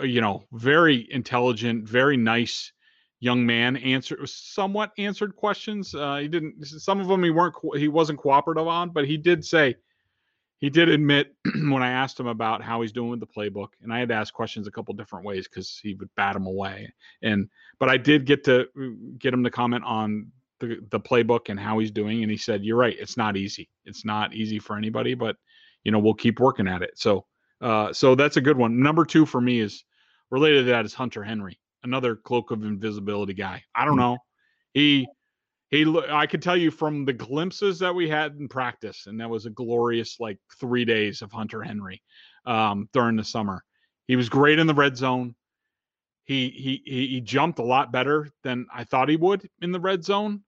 [0.01, 2.71] You know, very intelligent, very nice
[3.19, 5.93] young man answered somewhat answered questions.
[5.93, 6.63] Uh, he didn't.
[6.65, 7.55] Some of them he weren't.
[7.75, 9.75] He wasn't cooperative on, but he did say.
[10.63, 13.93] He did admit when I asked him about how he's doing with the playbook, and
[13.93, 16.89] I had to ask questions a couple different ways because he would bat him away.
[17.21, 17.49] And
[17.79, 21.59] but I did get to uh, get him to comment on the the playbook and
[21.59, 22.95] how he's doing, and he said, "You're right.
[22.97, 23.69] It's not easy.
[23.83, 25.35] It's not easy for anybody, but
[25.83, 27.25] you know we'll keep working at it." So,
[27.59, 28.79] uh, so that's a good one.
[28.79, 29.83] Number two for me is
[30.31, 33.63] related to that is Hunter Henry another cloak of invisibility guy.
[33.75, 33.99] I don't hmm.
[33.99, 34.17] know.
[34.73, 35.07] He
[35.73, 39.29] he I can tell you from the glimpses that we had in practice, and that
[39.29, 42.03] was a glorious like three days of Hunter Henry
[42.45, 43.63] um, during the summer.
[44.05, 45.33] He was great in the red zone.
[46.25, 50.05] He he he jumped a lot better than I thought he would in the red
[50.05, 50.43] zone,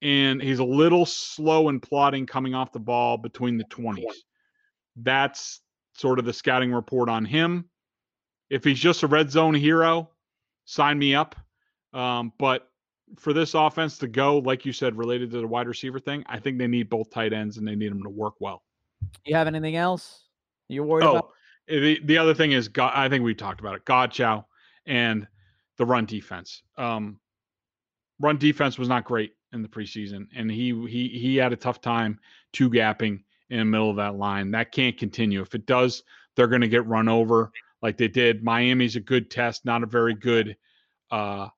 [0.00, 4.24] and he's a little slow and plodding coming off the ball between the twenties.
[4.96, 5.60] That's
[5.94, 7.68] sort of the scouting report on him.
[8.48, 10.10] If he's just a red zone hero,
[10.64, 11.36] sign me up.
[11.92, 12.69] Um, but
[13.18, 16.38] for this offense to go, like you said, related to the wide receiver thing, I
[16.38, 18.62] think they need both tight ends and they need them to work well.
[19.24, 20.24] You have anything else
[20.68, 21.30] you're worried oh, about?
[21.68, 22.92] the the other thing is God.
[22.94, 23.84] I think we talked about it.
[23.84, 24.44] Godchaux
[24.86, 25.26] and
[25.76, 26.62] the run defense.
[26.76, 27.18] Um,
[28.18, 31.80] run defense was not great in the preseason, and he he he had a tough
[31.80, 32.18] time
[32.52, 34.50] two gapping in the middle of that line.
[34.50, 35.40] That can't continue.
[35.40, 36.02] If it does,
[36.36, 37.50] they're going to get run over
[37.82, 38.44] like they did.
[38.44, 40.56] Miami's a good test, not a very good,
[41.10, 41.48] uh,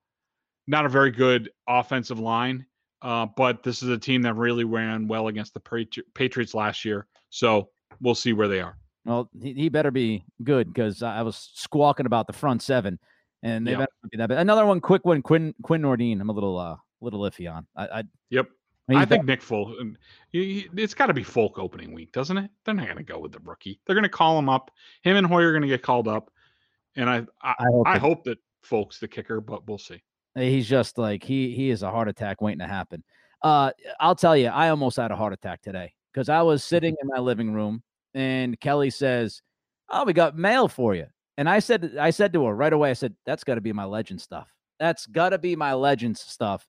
[0.66, 2.66] not a very good offensive line.
[3.02, 7.06] Uh, but this is a team that really ran well against the Patriots last year.
[7.30, 7.70] So
[8.00, 8.76] we'll see where they are.
[9.04, 13.00] Well, he, he better be good because I was squawking about the front seven,
[13.42, 13.80] and they yep.
[13.80, 14.28] better be that.
[14.28, 16.20] But another one, quick one, Quinn Quinn Nordin.
[16.20, 17.66] I'm a little uh little iffy on.
[17.74, 18.46] I, I yep.
[18.88, 19.76] I think Nick Folk.
[20.32, 22.50] It's got to be Folk opening week, doesn't it?
[22.64, 23.80] They're not going to go with the rookie.
[23.86, 24.70] They're going to call him up.
[25.02, 26.30] Him and Hoyer are going to get called up,
[26.94, 30.00] and I I, I hope, I hope that Folk's the kicker, but we'll see.
[30.34, 33.04] He's just like he he is a heart attack waiting to happen.
[33.42, 36.96] Uh, I'll tell you, I almost had a heart attack today because I was sitting
[37.02, 37.82] in my living room
[38.14, 39.42] and Kelly says,
[39.90, 42.90] "Oh, we got mail for you." And I said, I said to her right away,
[42.90, 44.48] I said, "That's got to be my legend stuff.
[44.78, 46.66] That's got to be my legends stuff."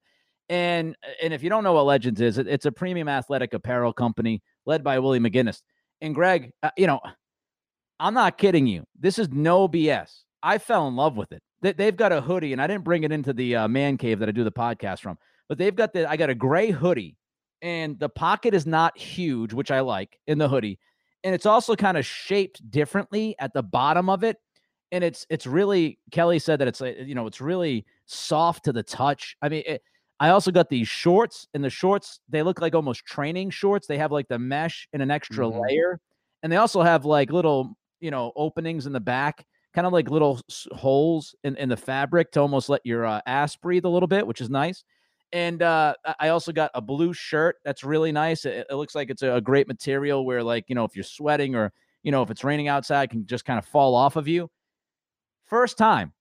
[0.49, 3.93] And and if you don't know what Legends is, it, it's a premium athletic apparel
[3.93, 5.62] company led by Willie McGinest.
[6.02, 6.99] And Greg, uh, you know,
[7.99, 8.84] I'm not kidding you.
[8.99, 10.23] This is no BS.
[10.41, 11.41] I fell in love with it.
[11.63, 14.19] They, have got a hoodie, and I didn't bring it into the uh, man cave
[14.19, 16.10] that I do the podcast from, but they've got the.
[16.10, 17.15] I got a gray hoodie,
[17.62, 20.78] and the pocket is not huge, which I like in the hoodie,
[21.23, 24.38] and it's also kind of shaped differently at the bottom of it,
[24.91, 25.99] and it's it's really.
[26.12, 29.36] Kelly said that it's you know it's really soft to the touch.
[29.41, 29.63] I mean.
[29.65, 29.82] It,
[30.19, 33.88] I also got these shorts, and the shorts they look like almost training shorts.
[33.88, 35.60] They have like the mesh and an extra mm-hmm.
[35.60, 35.99] layer,
[36.41, 40.09] and they also have like little you know openings in the back, kind of like
[40.09, 40.39] little
[40.71, 44.25] holes in, in the fabric to almost let your uh, ass breathe a little bit,
[44.25, 44.83] which is nice.
[45.31, 48.45] And uh, I also got a blue shirt that's really nice.
[48.45, 51.03] It, it looks like it's a, a great material where, like, you know, if you're
[51.03, 54.27] sweating or you know if it's raining outside, can just kind of fall off of
[54.27, 54.49] you.
[55.45, 56.13] First time,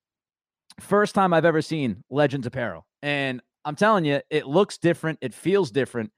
[0.81, 5.19] first time I've ever seen Legends apparel, and I'm telling you, it looks different.
[5.21, 6.11] It feels different.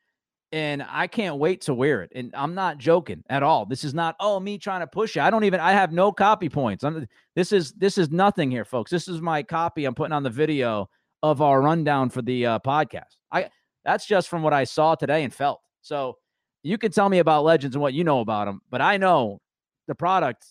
[0.55, 2.12] And I can't wait to wear it.
[2.14, 3.67] And I'm not joking at all.
[3.67, 5.23] This is not, oh, me trying to push you.
[5.23, 6.85] I don't even, I have no copy points.
[6.85, 8.88] I'm, this is, this is nothing here, folks.
[8.88, 10.88] This is my copy I'm putting on the video
[11.25, 13.17] of our rundown for the uh, podcast.
[13.33, 13.51] I,
[13.85, 15.61] that's just from what I saw today and felt.
[15.83, 16.19] So
[16.62, 19.40] you can tell me about legends and what you know about them, but I know
[19.88, 20.47] the product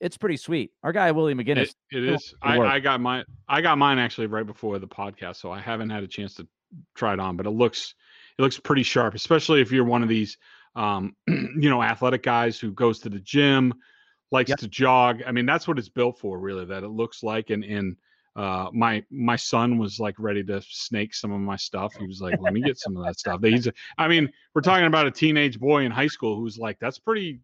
[0.00, 0.72] it's pretty sweet.
[0.82, 1.76] Our guy Willie McGinest.
[1.92, 2.34] it, it is.
[2.42, 3.24] I, I, got mine.
[3.48, 6.48] I got mine actually right before the podcast, so I haven't had a chance to
[6.96, 7.36] try it on.
[7.36, 7.94] But it looks
[8.38, 10.38] it looks pretty sharp, especially if you're one of these
[10.76, 13.74] um, you know athletic guys who goes to the gym,
[14.30, 14.58] likes yep.
[14.58, 15.22] to jog.
[15.26, 16.64] I mean, that's what it's built for, really.
[16.64, 17.50] That it looks like.
[17.50, 17.96] And and
[18.36, 21.94] uh, my my son was like ready to snake some of my stuff.
[21.98, 23.68] He was like, "Let me get some of that stuff." He's,
[23.98, 27.40] I mean, we're talking about a teenage boy in high school who's like, "That's pretty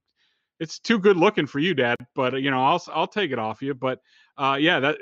[0.61, 1.96] it's too good looking for you, Dad.
[2.14, 3.74] But you know, I'll I'll take it off you.
[3.74, 4.00] But
[4.37, 4.98] uh, yeah, that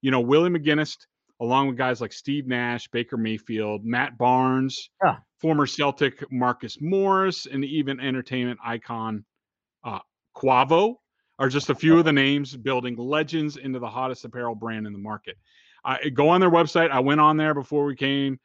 [0.00, 1.06] you know, Willie McGinest,
[1.40, 5.18] along with guys like Steve Nash, Baker Mayfield, Matt Barnes, yeah.
[5.42, 9.24] Former Celtic Marcus Morris, and even entertainment icon
[9.84, 9.98] uh,
[10.36, 10.94] Quavo
[11.40, 14.92] are just a few of the names building legends into the hottest apparel brand in
[14.92, 15.36] the market.
[15.84, 16.90] I go on their website.
[16.90, 18.38] I went on there before we came.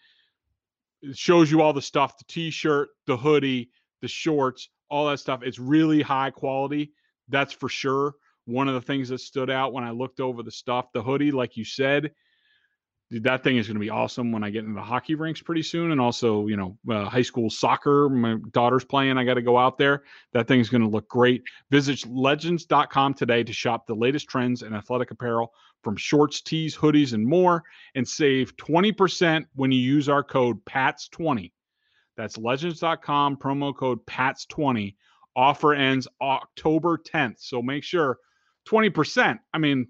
[1.03, 3.69] It shows you all the stuff: the T-shirt, the hoodie,
[4.01, 5.41] the shorts, all that stuff.
[5.43, 6.91] It's really high quality.
[7.29, 8.15] That's for sure.
[8.45, 11.31] One of the things that stood out when I looked over the stuff, the hoodie,
[11.31, 12.11] like you said,
[13.09, 15.63] that thing is going to be awesome when I get into the hockey rinks pretty
[15.63, 15.91] soon.
[15.91, 19.17] And also, you know, uh, high school soccer, my daughter's playing.
[19.17, 20.03] I got to go out there.
[20.33, 21.43] That thing's going to look great.
[21.71, 27.13] Visit legends.com today to shop the latest trends in athletic apparel from shorts, tees, hoodies,
[27.13, 27.63] and more,
[27.95, 31.51] and save 20% when you use our code PATS20
[32.17, 34.95] that's legends.com, promo code PATS20.
[35.35, 37.35] Offer ends October 10th.
[37.37, 38.17] So make sure
[38.67, 39.37] 20%.
[39.53, 39.87] I mean,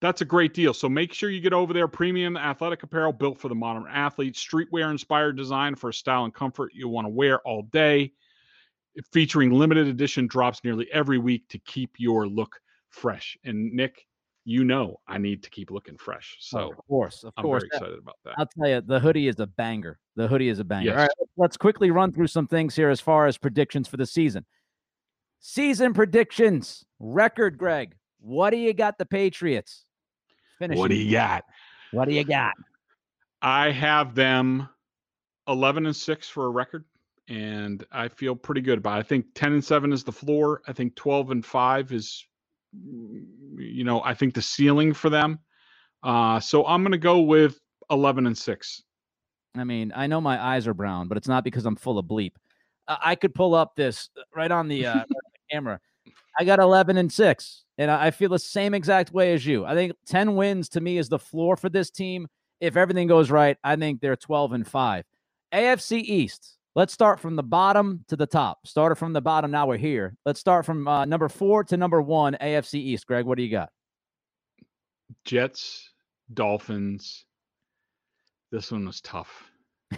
[0.00, 0.74] that's a great deal.
[0.74, 1.88] So make sure you get over there.
[1.88, 6.72] Premium athletic apparel built for the modern athlete, streetwear inspired design for style and comfort
[6.74, 8.12] you want to wear all day.
[9.12, 13.36] Featuring limited edition drops nearly every week to keep your look fresh.
[13.44, 14.06] And Nick,
[14.44, 16.36] you know I need to keep looking fresh.
[16.40, 18.34] So of course, of I'm course, very excited about that.
[18.38, 19.98] I'll tell you, the hoodie is a banger.
[20.14, 20.86] The hoodie is a banger.
[20.86, 20.94] Yes.
[20.94, 24.06] All right, let's quickly run through some things here as far as predictions for the
[24.06, 24.46] season.
[25.40, 27.96] Season predictions, record, Greg.
[28.20, 28.98] What do you got?
[28.98, 29.84] The Patriots.
[30.58, 30.78] Finish.
[30.78, 31.44] What do you got?
[31.92, 32.54] What do you got?
[33.42, 34.68] I have them
[35.48, 36.84] eleven and six for a record,
[37.28, 38.96] and I feel pretty good about.
[38.96, 39.00] it.
[39.00, 40.62] I think ten and seven is the floor.
[40.66, 42.24] I think twelve and five is
[43.56, 45.38] you know, I think the ceiling for them.
[46.02, 47.58] Uh, so I'm going to go with
[47.90, 48.82] 11 and 6.
[49.56, 52.06] I mean, I know my eyes are brown, but it's not because I'm full of
[52.06, 52.32] bleep.
[52.88, 55.04] I could pull up this uh, right on the, uh,
[55.50, 55.80] camera.
[56.38, 59.64] I got 11 and six, and I feel the same exact way as you.
[59.64, 62.28] I think 10 wins to me is the floor for this team.
[62.60, 65.04] If everything goes right, I think they're 12 and five.
[65.52, 66.56] AFC East.
[66.74, 68.66] Let's start from the bottom to the top.
[68.66, 69.50] Started from the bottom.
[69.50, 70.14] Now we're here.
[70.26, 72.36] Let's start from uh, number four to number one.
[72.38, 73.06] AFC East.
[73.06, 73.70] Greg, what do you got?
[75.24, 75.90] Jets,
[76.34, 77.24] Dolphins.
[78.52, 79.50] This one was tough.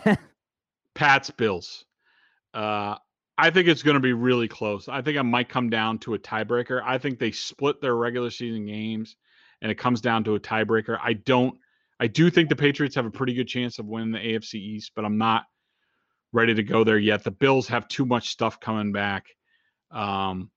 [0.94, 1.84] Pats, Bills.
[2.54, 2.96] Uh,
[3.38, 4.88] I think it's going to be really close.
[4.88, 6.82] I think I might come down to a tiebreaker.
[6.84, 9.16] I think they split their regular season games
[9.62, 10.98] and it comes down to a tiebreaker.
[11.02, 11.56] I don't
[12.00, 14.92] I do think the Patriots have a pretty good chance of winning the AFC East,
[14.94, 15.44] but I'm not
[16.32, 17.24] ready to go there yet.
[17.24, 19.26] The Bills have too much stuff coming back.
[19.90, 20.50] Um,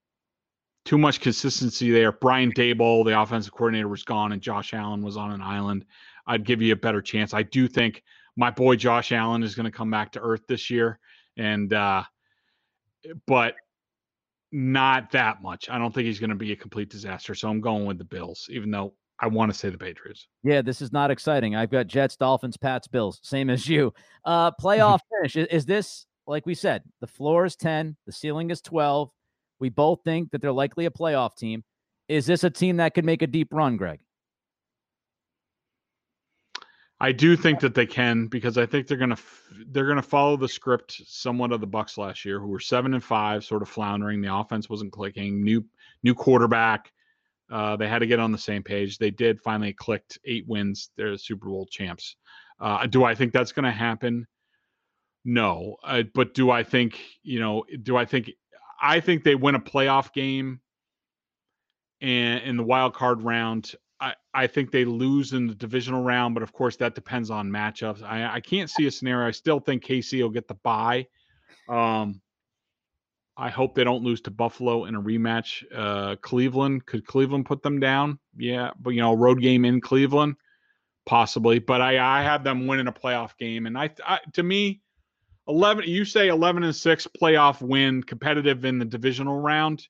[0.85, 2.11] too much consistency there.
[2.11, 5.85] Brian Daboll, the offensive coordinator, was gone, and Josh Allen was on an island.
[6.27, 7.33] I'd give you a better chance.
[7.33, 8.03] I do think
[8.35, 10.99] my boy Josh Allen is going to come back to earth this year,
[11.37, 12.03] and uh,
[13.27, 13.55] but
[14.51, 15.69] not that much.
[15.69, 17.35] I don't think he's going to be a complete disaster.
[17.35, 20.27] So I'm going with the Bills, even though I want to say the Patriots.
[20.43, 21.55] Yeah, this is not exciting.
[21.55, 23.93] I've got Jets, Dolphins, Pats, Bills, same as you.
[24.25, 25.35] Uh, playoff finish.
[25.35, 26.83] Is, is this like we said?
[27.01, 29.11] The floor is ten, the ceiling is twelve.
[29.59, 31.63] We both think that they're likely a playoff team.
[32.07, 33.99] Is this a team that could make a deep run, Greg?
[37.01, 39.17] I do think that they can because I think they're gonna
[39.71, 43.03] they're gonna follow the script somewhat of the Bucs last year, who were seven and
[43.03, 44.21] five, sort of floundering.
[44.21, 45.43] The offense wasn't clicking.
[45.43, 45.65] New
[46.03, 46.91] new quarterback.
[47.49, 48.99] Uh, they had to get on the same page.
[48.99, 50.91] They did finally clicked eight wins.
[50.95, 52.17] They're the Super Bowl champs.
[52.59, 54.27] Uh, do I think that's going to happen?
[55.25, 55.77] No.
[55.83, 57.65] Uh, but do I think you know?
[57.81, 58.29] Do I think?
[58.79, 60.61] I think they win a playoff game
[61.99, 63.73] and in the wild card round.
[64.01, 67.49] I, I think they lose in the divisional round, but of course that depends on
[67.49, 68.01] matchups.
[68.01, 69.27] I, I can't see a scenario.
[69.27, 71.05] I still think KC will get the bye.
[71.69, 72.19] Um,
[73.37, 75.63] I hope they don't lose to Buffalo in a rematch.
[75.73, 78.19] Uh, Cleveland could Cleveland put them down?
[78.35, 80.35] Yeah, but you know, road game in Cleveland,
[81.05, 81.59] possibly.
[81.59, 84.81] But I I have them winning a playoff game, and I, I to me,
[85.47, 85.85] eleven.
[85.87, 89.87] You say eleven and six playoff win, competitive in the divisional round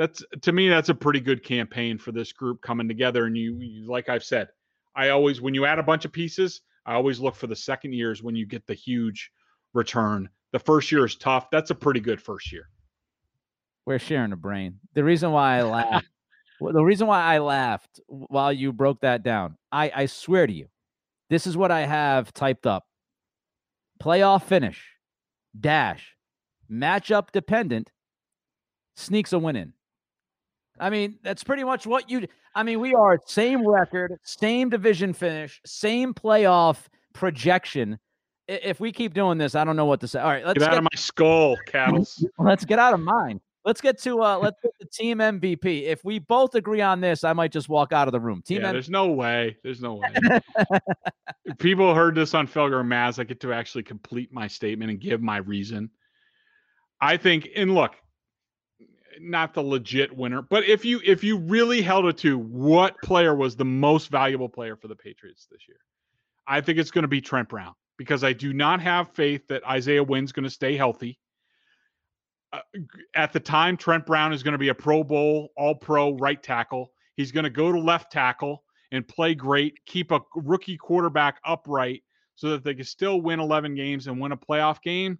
[0.00, 3.56] that's to me that's a pretty good campaign for this group coming together and you,
[3.60, 4.48] you, like i've said
[4.96, 7.92] i always when you add a bunch of pieces i always look for the second
[7.92, 9.30] years when you get the huge
[9.72, 10.28] return.
[10.52, 11.50] The first year is tough.
[11.50, 12.68] That's a pretty good first year.
[13.86, 14.78] We're sharing a brain.
[14.94, 16.06] The reason why i laughed
[16.60, 20.66] the reason why i laughed while you broke that down i i swear to you
[21.30, 22.84] this is what i have typed up.
[24.02, 24.96] Playoff finish
[25.58, 26.16] dash
[26.70, 27.90] matchup dependent
[28.94, 29.72] sneaks a win in
[30.80, 32.26] I mean, that's pretty much what you.
[32.54, 37.98] I mean, we are same record, same division finish, same playoff projection.
[38.48, 40.20] If we keep doing this, I don't know what to say.
[40.20, 42.26] All right, let's get out get, of my skull, Cattles.
[42.38, 43.40] Let's get out of mine.
[43.64, 45.82] Let's get to uh let's get the team MVP.
[45.82, 48.42] If we both agree on this, I might just walk out of the room.
[48.42, 49.58] Team yeah, M- there's no way.
[49.62, 50.40] There's no way.
[51.58, 53.18] People heard this on Felger and Mazz.
[53.18, 55.90] I get to actually complete my statement and give my reason.
[57.02, 57.96] I think, and look,
[59.20, 63.34] not the legit winner, but if you if you really held it to what player
[63.34, 65.78] was the most valuable player for the Patriots this year,
[66.46, 69.62] I think it's going to be Trent Brown because I do not have faith that
[69.66, 71.18] Isaiah Wynn's going to stay healthy.
[72.52, 72.60] Uh,
[73.14, 76.42] at the time, Trent Brown is going to be a Pro Bowl, All Pro right
[76.42, 76.92] tackle.
[77.16, 82.02] He's going to go to left tackle and play great, keep a rookie quarterback upright
[82.34, 85.18] so that they can still win 11 games and win a playoff game.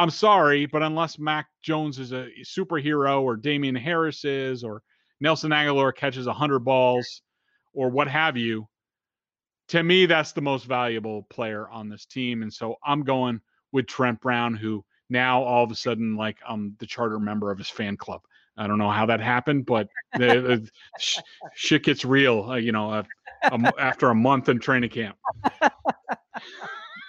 [0.00, 4.82] I'm sorry, but unless Mac Jones is a superhero or Damien Harris is or
[5.20, 7.20] Nelson Agholor catches 100 balls
[7.74, 8.66] or what have you,
[9.68, 12.40] to me, that's the most valuable player on this team.
[12.42, 13.42] And so I'm going
[13.72, 17.58] with Trent Brown, who now all of a sudden, like, I'm the charter member of
[17.58, 18.22] his fan club.
[18.56, 21.18] I don't know how that happened, but the, the sh-
[21.54, 23.02] shit gets real, uh, you know, uh,
[23.52, 25.18] um, after a month in training camp.
[25.60, 25.70] I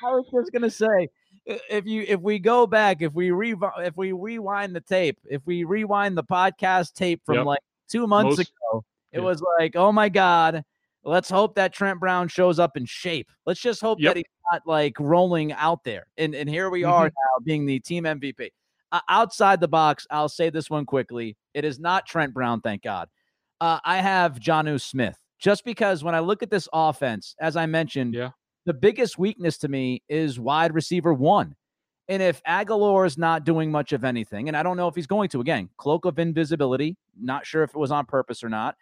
[0.04, 1.08] was just going to say,
[1.46, 5.42] if you if we go back, if we re if we rewind the tape, if
[5.46, 7.46] we rewind the podcast tape from yep.
[7.46, 9.26] like two months Most, ago, it yeah.
[9.26, 10.64] was like, oh my god,
[11.04, 13.30] let's hope that Trent Brown shows up in shape.
[13.46, 14.12] Let's just hope yep.
[14.12, 16.08] that he's not like rolling out there.
[16.18, 17.16] And and here we are mm-hmm.
[17.16, 18.50] now being the team MVP.
[18.92, 21.38] Uh, outside the box, I'll say this one quickly.
[21.54, 23.08] It is not Trent Brown, thank God.
[23.62, 27.68] Uh, I have Jonnu Smith just because when I look at this offense, as I
[27.68, 28.32] mentioned, yeah
[28.66, 31.56] the biggest weakness to me is wide receiver one.
[32.08, 35.08] And if Agholor is not doing much of anything, and I don't know if he's
[35.08, 38.76] going to, again, cloak of invisibility, not sure if it was on purpose or not,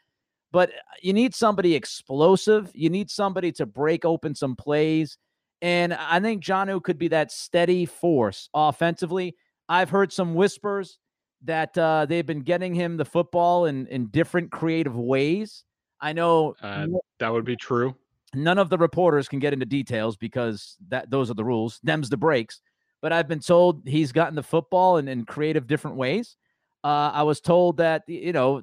[0.51, 0.71] but
[1.01, 2.71] you need somebody explosive.
[2.73, 5.17] You need somebody to break open some plays.
[5.61, 9.35] And I think Jonnu could be that steady force offensively.
[9.67, 10.97] I've heard some whispers
[11.43, 15.63] that uh, they've been getting him the football in in different creative ways.
[16.01, 16.87] I know uh,
[17.19, 17.95] that would be true.
[18.33, 21.79] None of the reporters can get into details because that those are the rules.
[21.83, 22.61] Them's the breaks.
[23.01, 26.35] But I've been told he's gotten the football in, in creative different ways.
[26.83, 28.61] Uh, I was told that you know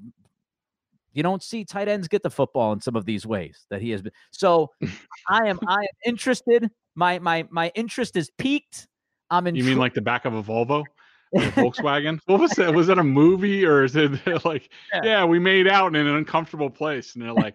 [1.12, 3.90] you don't see tight ends get the football in some of these ways that he
[3.90, 4.12] has been.
[4.30, 4.70] So
[5.28, 6.70] I am I am interested.
[6.94, 8.86] My my my interest is peaked.
[9.30, 9.56] I'm in.
[9.56, 10.84] You mean like the back of a Volvo?
[11.34, 12.20] Volkswagen.
[12.26, 12.74] What was that?
[12.74, 14.12] Was that a movie or is it
[14.44, 15.00] like, yeah.
[15.04, 15.24] yeah.
[15.24, 17.54] we made out in an uncomfortable place, and they're like,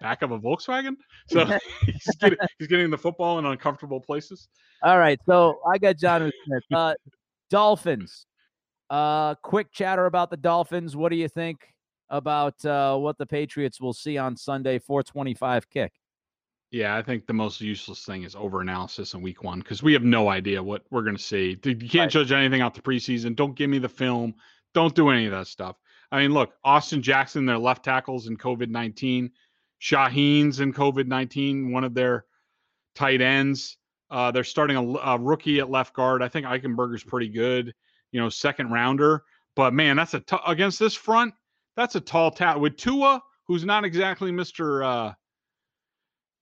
[0.00, 0.96] back of a Volkswagen.
[1.28, 1.44] So
[1.84, 4.48] he's getting he's getting the football in uncomfortable places.
[4.82, 6.62] All right, so I got John Smith.
[6.72, 6.94] Uh,
[7.50, 8.26] Dolphins.
[8.88, 10.94] Uh, quick chatter about the Dolphins.
[10.94, 11.58] What do you think
[12.10, 14.78] about uh, what the Patriots will see on Sunday?
[14.78, 15.92] 425 kick.
[16.76, 19.94] Yeah, I think the most useless thing is over analysis in week one because we
[19.94, 21.58] have no idea what we're going to see.
[21.64, 22.10] You can't right.
[22.10, 23.34] judge anything out the preseason.
[23.34, 24.34] Don't give me the film.
[24.74, 25.76] Don't do any of that stuff.
[26.12, 29.30] I mean, look, Austin Jackson, their left tackles in COVID 19,
[29.80, 32.26] Shaheen's in COVID 19, one of their
[32.94, 33.78] tight ends.
[34.10, 36.22] Uh, they're starting a, a, rookie at left guard.
[36.22, 37.72] I think Eichenberger's pretty good,
[38.12, 39.22] you know, second rounder.
[39.54, 41.32] But man, that's a t- against this front.
[41.74, 44.84] That's a tall task with Tua, who's not exactly Mister.
[44.84, 45.12] Uh,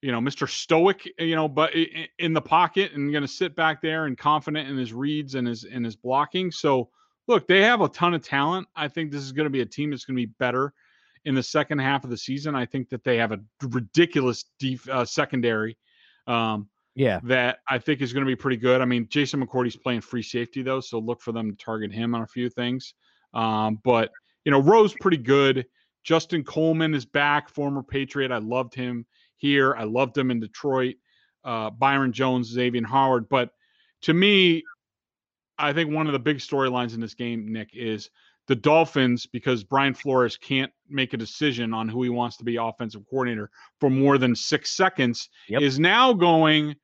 [0.04, 0.46] you know, Mr.
[0.46, 1.72] Stoic, you know, but
[2.18, 5.48] in the pocket and going to sit back there and confident in his reads and
[5.48, 6.50] his in his blocking.
[6.50, 6.90] So,
[7.26, 8.68] look, they have a ton of talent.
[8.76, 10.74] I think this is going to be a team that's going to be better
[11.24, 12.54] in the second half of the season.
[12.54, 15.78] I think that they have a ridiculous deep uh, secondary.
[16.26, 18.82] Um, yeah, that I think is going to be pretty good.
[18.82, 22.14] I mean, Jason McCourty's playing free safety though, so look for them to target him
[22.14, 22.92] on a few things.
[23.32, 24.10] Um, but
[24.44, 25.64] you know, Rowe's pretty good.
[26.02, 28.30] Justin Coleman is back, former Patriot.
[28.30, 29.06] I loved him
[29.44, 29.74] here.
[29.76, 30.94] I loved him in Detroit.
[31.44, 33.28] Uh, Byron Jones, Xavier Howard.
[33.28, 33.50] But
[34.02, 34.62] to me,
[35.58, 38.08] I think one of the big storylines in this game, Nick, is
[38.46, 42.56] the Dolphins, because Brian Flores can't make a decision on who he wants to be
[42.56, 45.60] offensive coordinator for more than six seconds, yep.
[45.60, 46.74] is now going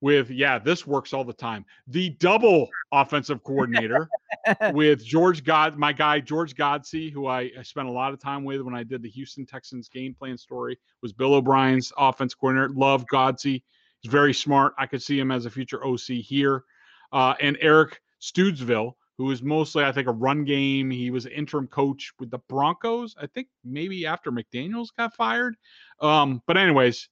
[0.00, 1.64] with, yeah, this works all the time.
[1.88, 4.08] The double offensive coordinator
[4.72, 8.44] with George God, my guy George Godsey, who I, I, spent a lot of time
[8.44, 12.72] with when I did the Houston Texans game plan story, was Bill O'Brien's offense coordinator.
[12.74, 13.62] Love Godsey.
[14.00, 14.72] He's very smart.
[14.78, 16.64] I could see him as a future OC here.
[17.12, 20.90] Uh, and Eric Studesville, who is mostly, I think, a run game.
[20.90, 23.14] He was interim coach with the Broncos.
[23.20, 25.56] I think maybe after McDaniels got fired.
[26.00, 27.10] Um, but anyways,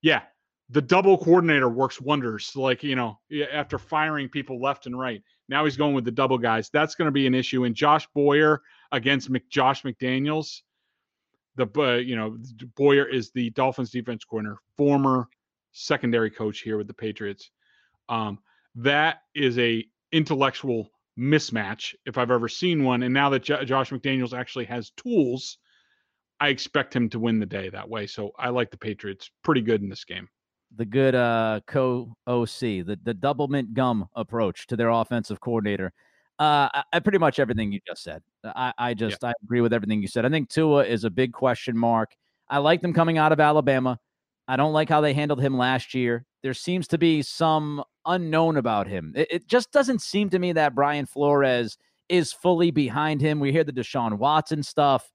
[0.00, 0.22] yeah,
[0.70, 2.52] the double coordinator works wonders.
[2.54, 3.18] Like, you know,
[3.52, 6.70] after firing people left and right, now he's going with the double guys.
[6.72, 7.64] That's going to be an issue.
[7.64, 8.62] And Josh Boyer
[8.92, 10.62] against Mc, Josh McDaniels,
[11.56, 12.38] the, uh, you know,
[12.76, 15.28] Boyer is the Dolphins defense corner, former
[15.72, 17.50] secondary coach here with the Patriots.
[18.08, 18.38] Um,
[18.76, 23.02] that is a intellectual mismatch if I've ever seen one.
[23.02, 25.58] And now that J- Josh McDaniels actually has tools,
[26.40, 28.06] I expect him to win the day that way.
[28.06, 30.28] So I like the Patriots pretty good in this game
[30.76, 35.92] the good uh, co OC, the the double mint gum approach to their offensive coordinator.
[36.38, 38.22] Uh, I, I pretty much everything you just said.
[38.44, 39.30] I, I just yeah.
[39.30, 40.26] I agree with everything you said.
[40.26, 42.14] I think Tua is a big question mark.
[42.48, 43.98] I like them coming out of Alabama.
[44.46, 46.26] I don't like how they handled him last year.
[46.42, 49.12] There seems to be some unknown about him.
[49.16, 53.40] It, it just doesn't seem to me that Brian Flores is fully behind him.
[53.40, 55.10] We hear the Deshaun Watson stuff.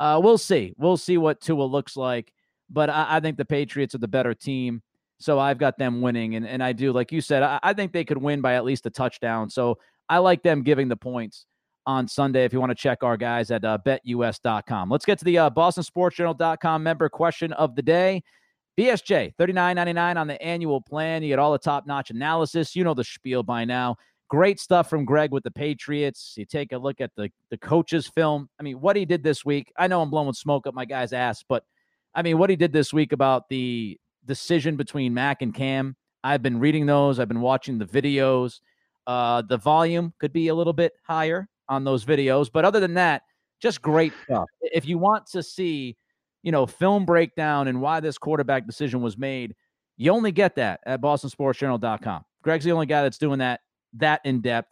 [0.00, 0.74] Uh, we'll see.
[0.76, 2.32] We'll see what Tua looks like.
[2.68, 4.82] But I, I think the Patriots are the better team.
[5.24, 6.34] So I've got them winning.
[6.34, 8.64] And, and I do, like you said, I, I think they could win by at
[8.64, 9.48] least a touchdown.
[9.48, 11.46] So I like them giving the points
[11.86, 14.90] on Sunday if you want to check our guys at uh, betus.com.
[14.90, 18.22] Let's get to the uh, bostonsportsjournal.com member question of the day.
[18.78, 21.22] BSJ, $39.99 on the annual plan.
[21.22, 22.76] You get all the top notch analysis.
[22.76, 23.96] You know the spiel by now.
[24.28, 26.34] Great stuff from Greg with the Patriots.
[26.36, 28.50] You take a look at the, the coach's film.
[28.60, 29.72] I mean, what he did this week.
[29.78, 31.64] I know I'm blowing smoke up my guy's ass, but
[32.14, 35.96] I mean, what he did this week about the decision between Mac and Cam.
[36.22, 37.18] I've been reading those.
[37.18, 38.60] I've been watching the videos.
[39.06, 42.94] Uh, the volume could be a little bit higher on those videos, but other than
[42.94, 43.22] that,
[43.60, 44.46] just great stuff.
[44.60, 45.96] If you want to see,
[46.42, 49.54] you know, film breakdown and why this quarterback decision was made,
[49.96, 52.24] you only get that at BostonSportsJournal.com.
[52.42, 53.60] Greg's the only guy that's doing that
[53.94, 54.68] that in depth.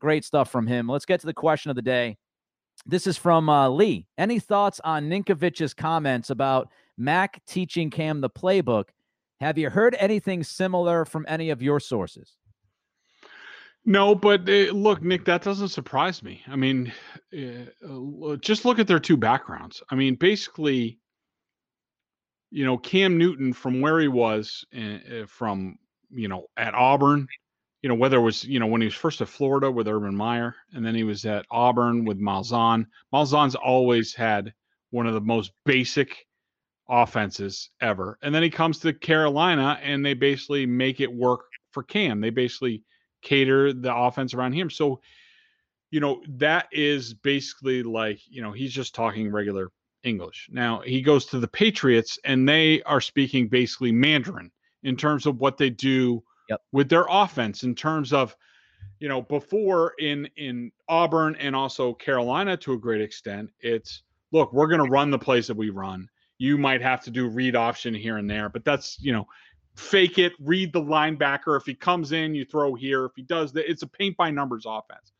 [0.00, 0.88] Great stuff from him.
[0.88, 2.18] Let's get to the question of the day.
[2.84, 4.06] This is from uh, Lee.
[4.18, 8.88] Any thoughts on Ninkovich's comments about Mac teaching Cam the playbook
[9.40, 12.36] have you heard anything similar from any of your sources?
[13.84, 16.42] No, but uh, look, Nick, that doesn't surprise me.
[16.48, 16.92] I mean,
[17.32, 19.82] uh, just look at their two backgrounds.
[19.90, 20.98] I mean, basically,
[22.50, 25.78] you know, Cam Newton from where he was uh, from,
[26.10, 27.28] you know, at Auburn
[27.86, 30.16] you know, whether it was, you know, when he was first at Florida with Urban
[30.16, 32.84] Meyer, and then he was at Auburn with Malzahn.
[33.14, 34.52] Malzahn's always had
[34.90, 36.26] one of the most basic
[36.88, 38.18] offenses ever.
[38.22, 42.20] And then he comes to Carolina and they basically make it work for Cam.
[42.20, 42.82] They basically
[43.22, 44.70] cater the offense around him.
[44.70, 45.00] So,
[45.90, 49.70] you know, that is basically like, you know, he's just talking regular
[50.04, 50.48] English.
[50.52, 54.50] Now he goes to the Patriots and they are speaking basically Mandarin
[54.84, 56.60] in terms of what they do yep.
[56.72, 58.36] with their offense, in terms of,
[59.00, 64.52] you know, before in in Auburn and also Carolina to a great extent, it's look,
[64.52, 66.08] we're going to run the plays that we run.
[66.38, 69.26] You might have to do read option here and there, but that's, you know,
[69.76, 71.56] fake it, read the linebacker.
[71.56, 73.04] If he comes in, you throw here.
[73.04, 75.12] If he does that, it's a paint by numbers offense.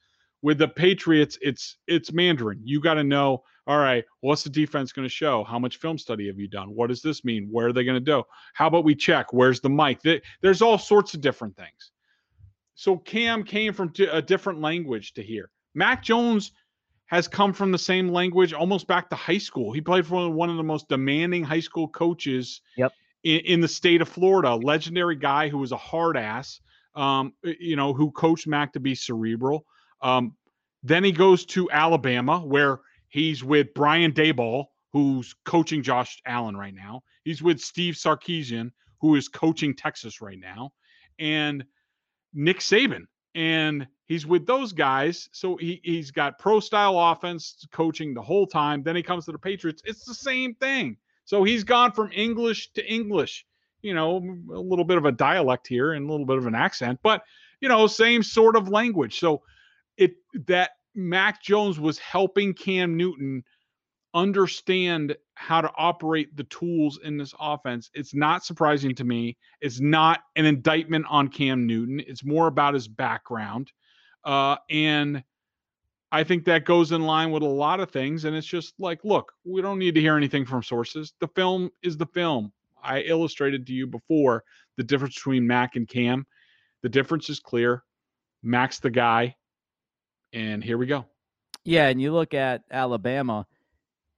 [0.43, 2.61] With the Patriots, it's it's Mandarin.
[2.63, 5.43] You got to know, all right, what's the defense going to show?
[5.45, 6.69] How much film study have you done?
[6.69, 7.49] What does this mean?
[7.51, 8.23] Where are they going to do?
[8.53, 9.33] How about we check?
[9.33, 10.01] Where's the mic?
[10.43, 11.91] There's all sorts of different things.
[12.75, 15.51] So Cam came from a different language to here.
[15.75, 16.53] Mac Jones
[17.07, 19.73] has come from the same language almost back to high school.
[19.73, 22.93] He played for one of the most demanding high school coaches yep.
[23.23, 24.55] in, in the state of Florida.
[24.55, 26.61] Legendary guy who was a hard ass,
[26.95, 29.65] um, you know, who coached Mac to be cerebral.
[30.03, 30.35] Um,
[30.83, 36.75] then he goes to Alabama, where he's with Brian Daboll, who's coaching Josh Allen right
[36.75, 37.03] now.
[37.25, 40.73] He's with Steve Sarkisian, who is coaching Texas right now,
[41.19, 41.65] and
[42.35, 43.07] Nick Saban.
[43.37, 45.29] And he's with those guys.
[45.31, 48.83] So he, he's got pro style offense coaching the whole time.
[48.83, 49.83] Then he comes to the Patriots.
[49.85, 50.97] It's the same thing.
[51.27, 53.45] So he's gone from English to English,
[53.83, 54.17] you know,
[54.53, 57.23] a little bit of a dialect here and a little bit of an accent, but,
[57.61, 59.19] you know, same sort of language.
[59.19, 59.43] So
[59.97, 60.15] it
[60.47, 63.45] that Mac Jones was helping Cam Newton
[64.17, 67.91] understand how to operate the tools in this offense.
[67.93, 69.37] It's not surprising to me.
[69.61, 72.01] It's not an indictment on Cam Newton.
[72.01, 73.71] It's more about his background.
[74.25, 75.23] Uh, and
[76.11, 78.25] I think that goes in line with a lot of things.
[78.25, 81.13] And it's just like, look, we don't need to hear anything from sources.
[81.21, 82.53] The film is the film.
[82.83, 84.45] I illustrated to you before
[84.79, 86.27] the difference between Mac and Cam.
[86.83, 87.85] The difference is clear.
[88.43, 89.37] Mac's the guy.
[90.33, 91.05] And here we go.
[91.65, 91.89] Yeah.
[91.89, 93.47] And you look at Alabama.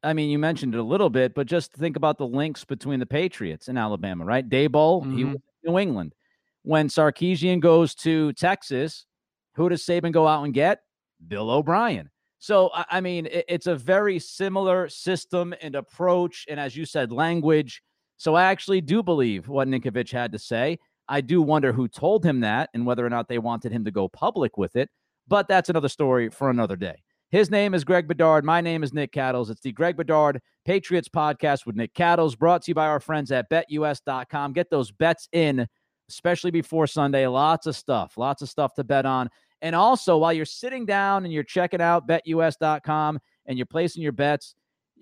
[0.03, 3.01] I mean, you mentioned it a little bit, but just think about the links between
[3.01, 4.49] the Patriots and Alabama, right?
[4.49, 5.17] Daboll, mm-hmm.
[5.17, 6.15] he was New England.
[6.63, 9.07] When Sarkisian goes to Texas,
[9.55, 10.81] who does Saban go out and get?
[11.27, 12.11] Bill O'Brien.
[12.39, 16.47] So, I mean, it's a very similar system and approach.
[16.49, 17.83] And as you said, language.
[18.17, 20.79] So I actually do believe what Ninkovich had to say.
[21.09, 23.91] I do wonder who told him that and whether or not they wanted him to
[23.91, 24.89] go public with it.
[25.27, 27.03] But that's another story for another day.
[27.31, 28.43] His name is Greg Bedard.
[28.43, 29.51] My name is Nick Cattles.
[29.51, 33.31] It's the Greg Bedard Patriots podcast with Nick Cattles, brought to you by our friends
[33.31, 34.55] at betus.com.
[34.55, 35.69] Get those bets in,
[36.09, 37.27] especially before Sunday.
[37.27, 39.29] Lots of stuff, lots of stuff to bet on.
[39.61, 44.13] And also, while you're sitting down and you're checking out betus.com and you're placing your
[44.13, 44.55] bets,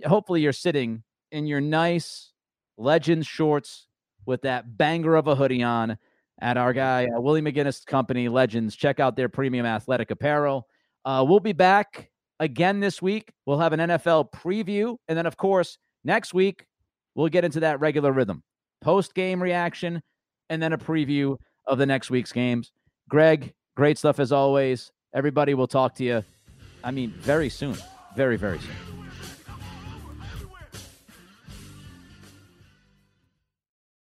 [0.05, 2.33] hopefully you're sitting in your nice
[2.77, 3.87] Legends shorts
[4.27, 5.97] with that banger of a hoodie on
[6.41, 8.75] at our guy, uh, Willie McGinest Company Legends.
[8.75, 10.67] Check out their premium athletic apparel.
[11.05, 12.11] Uh, we'll be back
[12.41, 13.33] again this week.
[13.47, 14.97] We'll have an NFL preview.
[15.09, 16.67] And then, of course, next week,
[17.15, 18.43] we'll get into that regular rhythm
[18.83, 20.03] post game reaction
[20.51, 22.73] and then a preview of the next week's games.
[23.09, 24.91] Greg, Great stuff as always.
[25.15, 26.25] Everybody will talk to you,
[26.83, 27.77] I mean, very soon.
[28.17, 28.96] Very, very soon.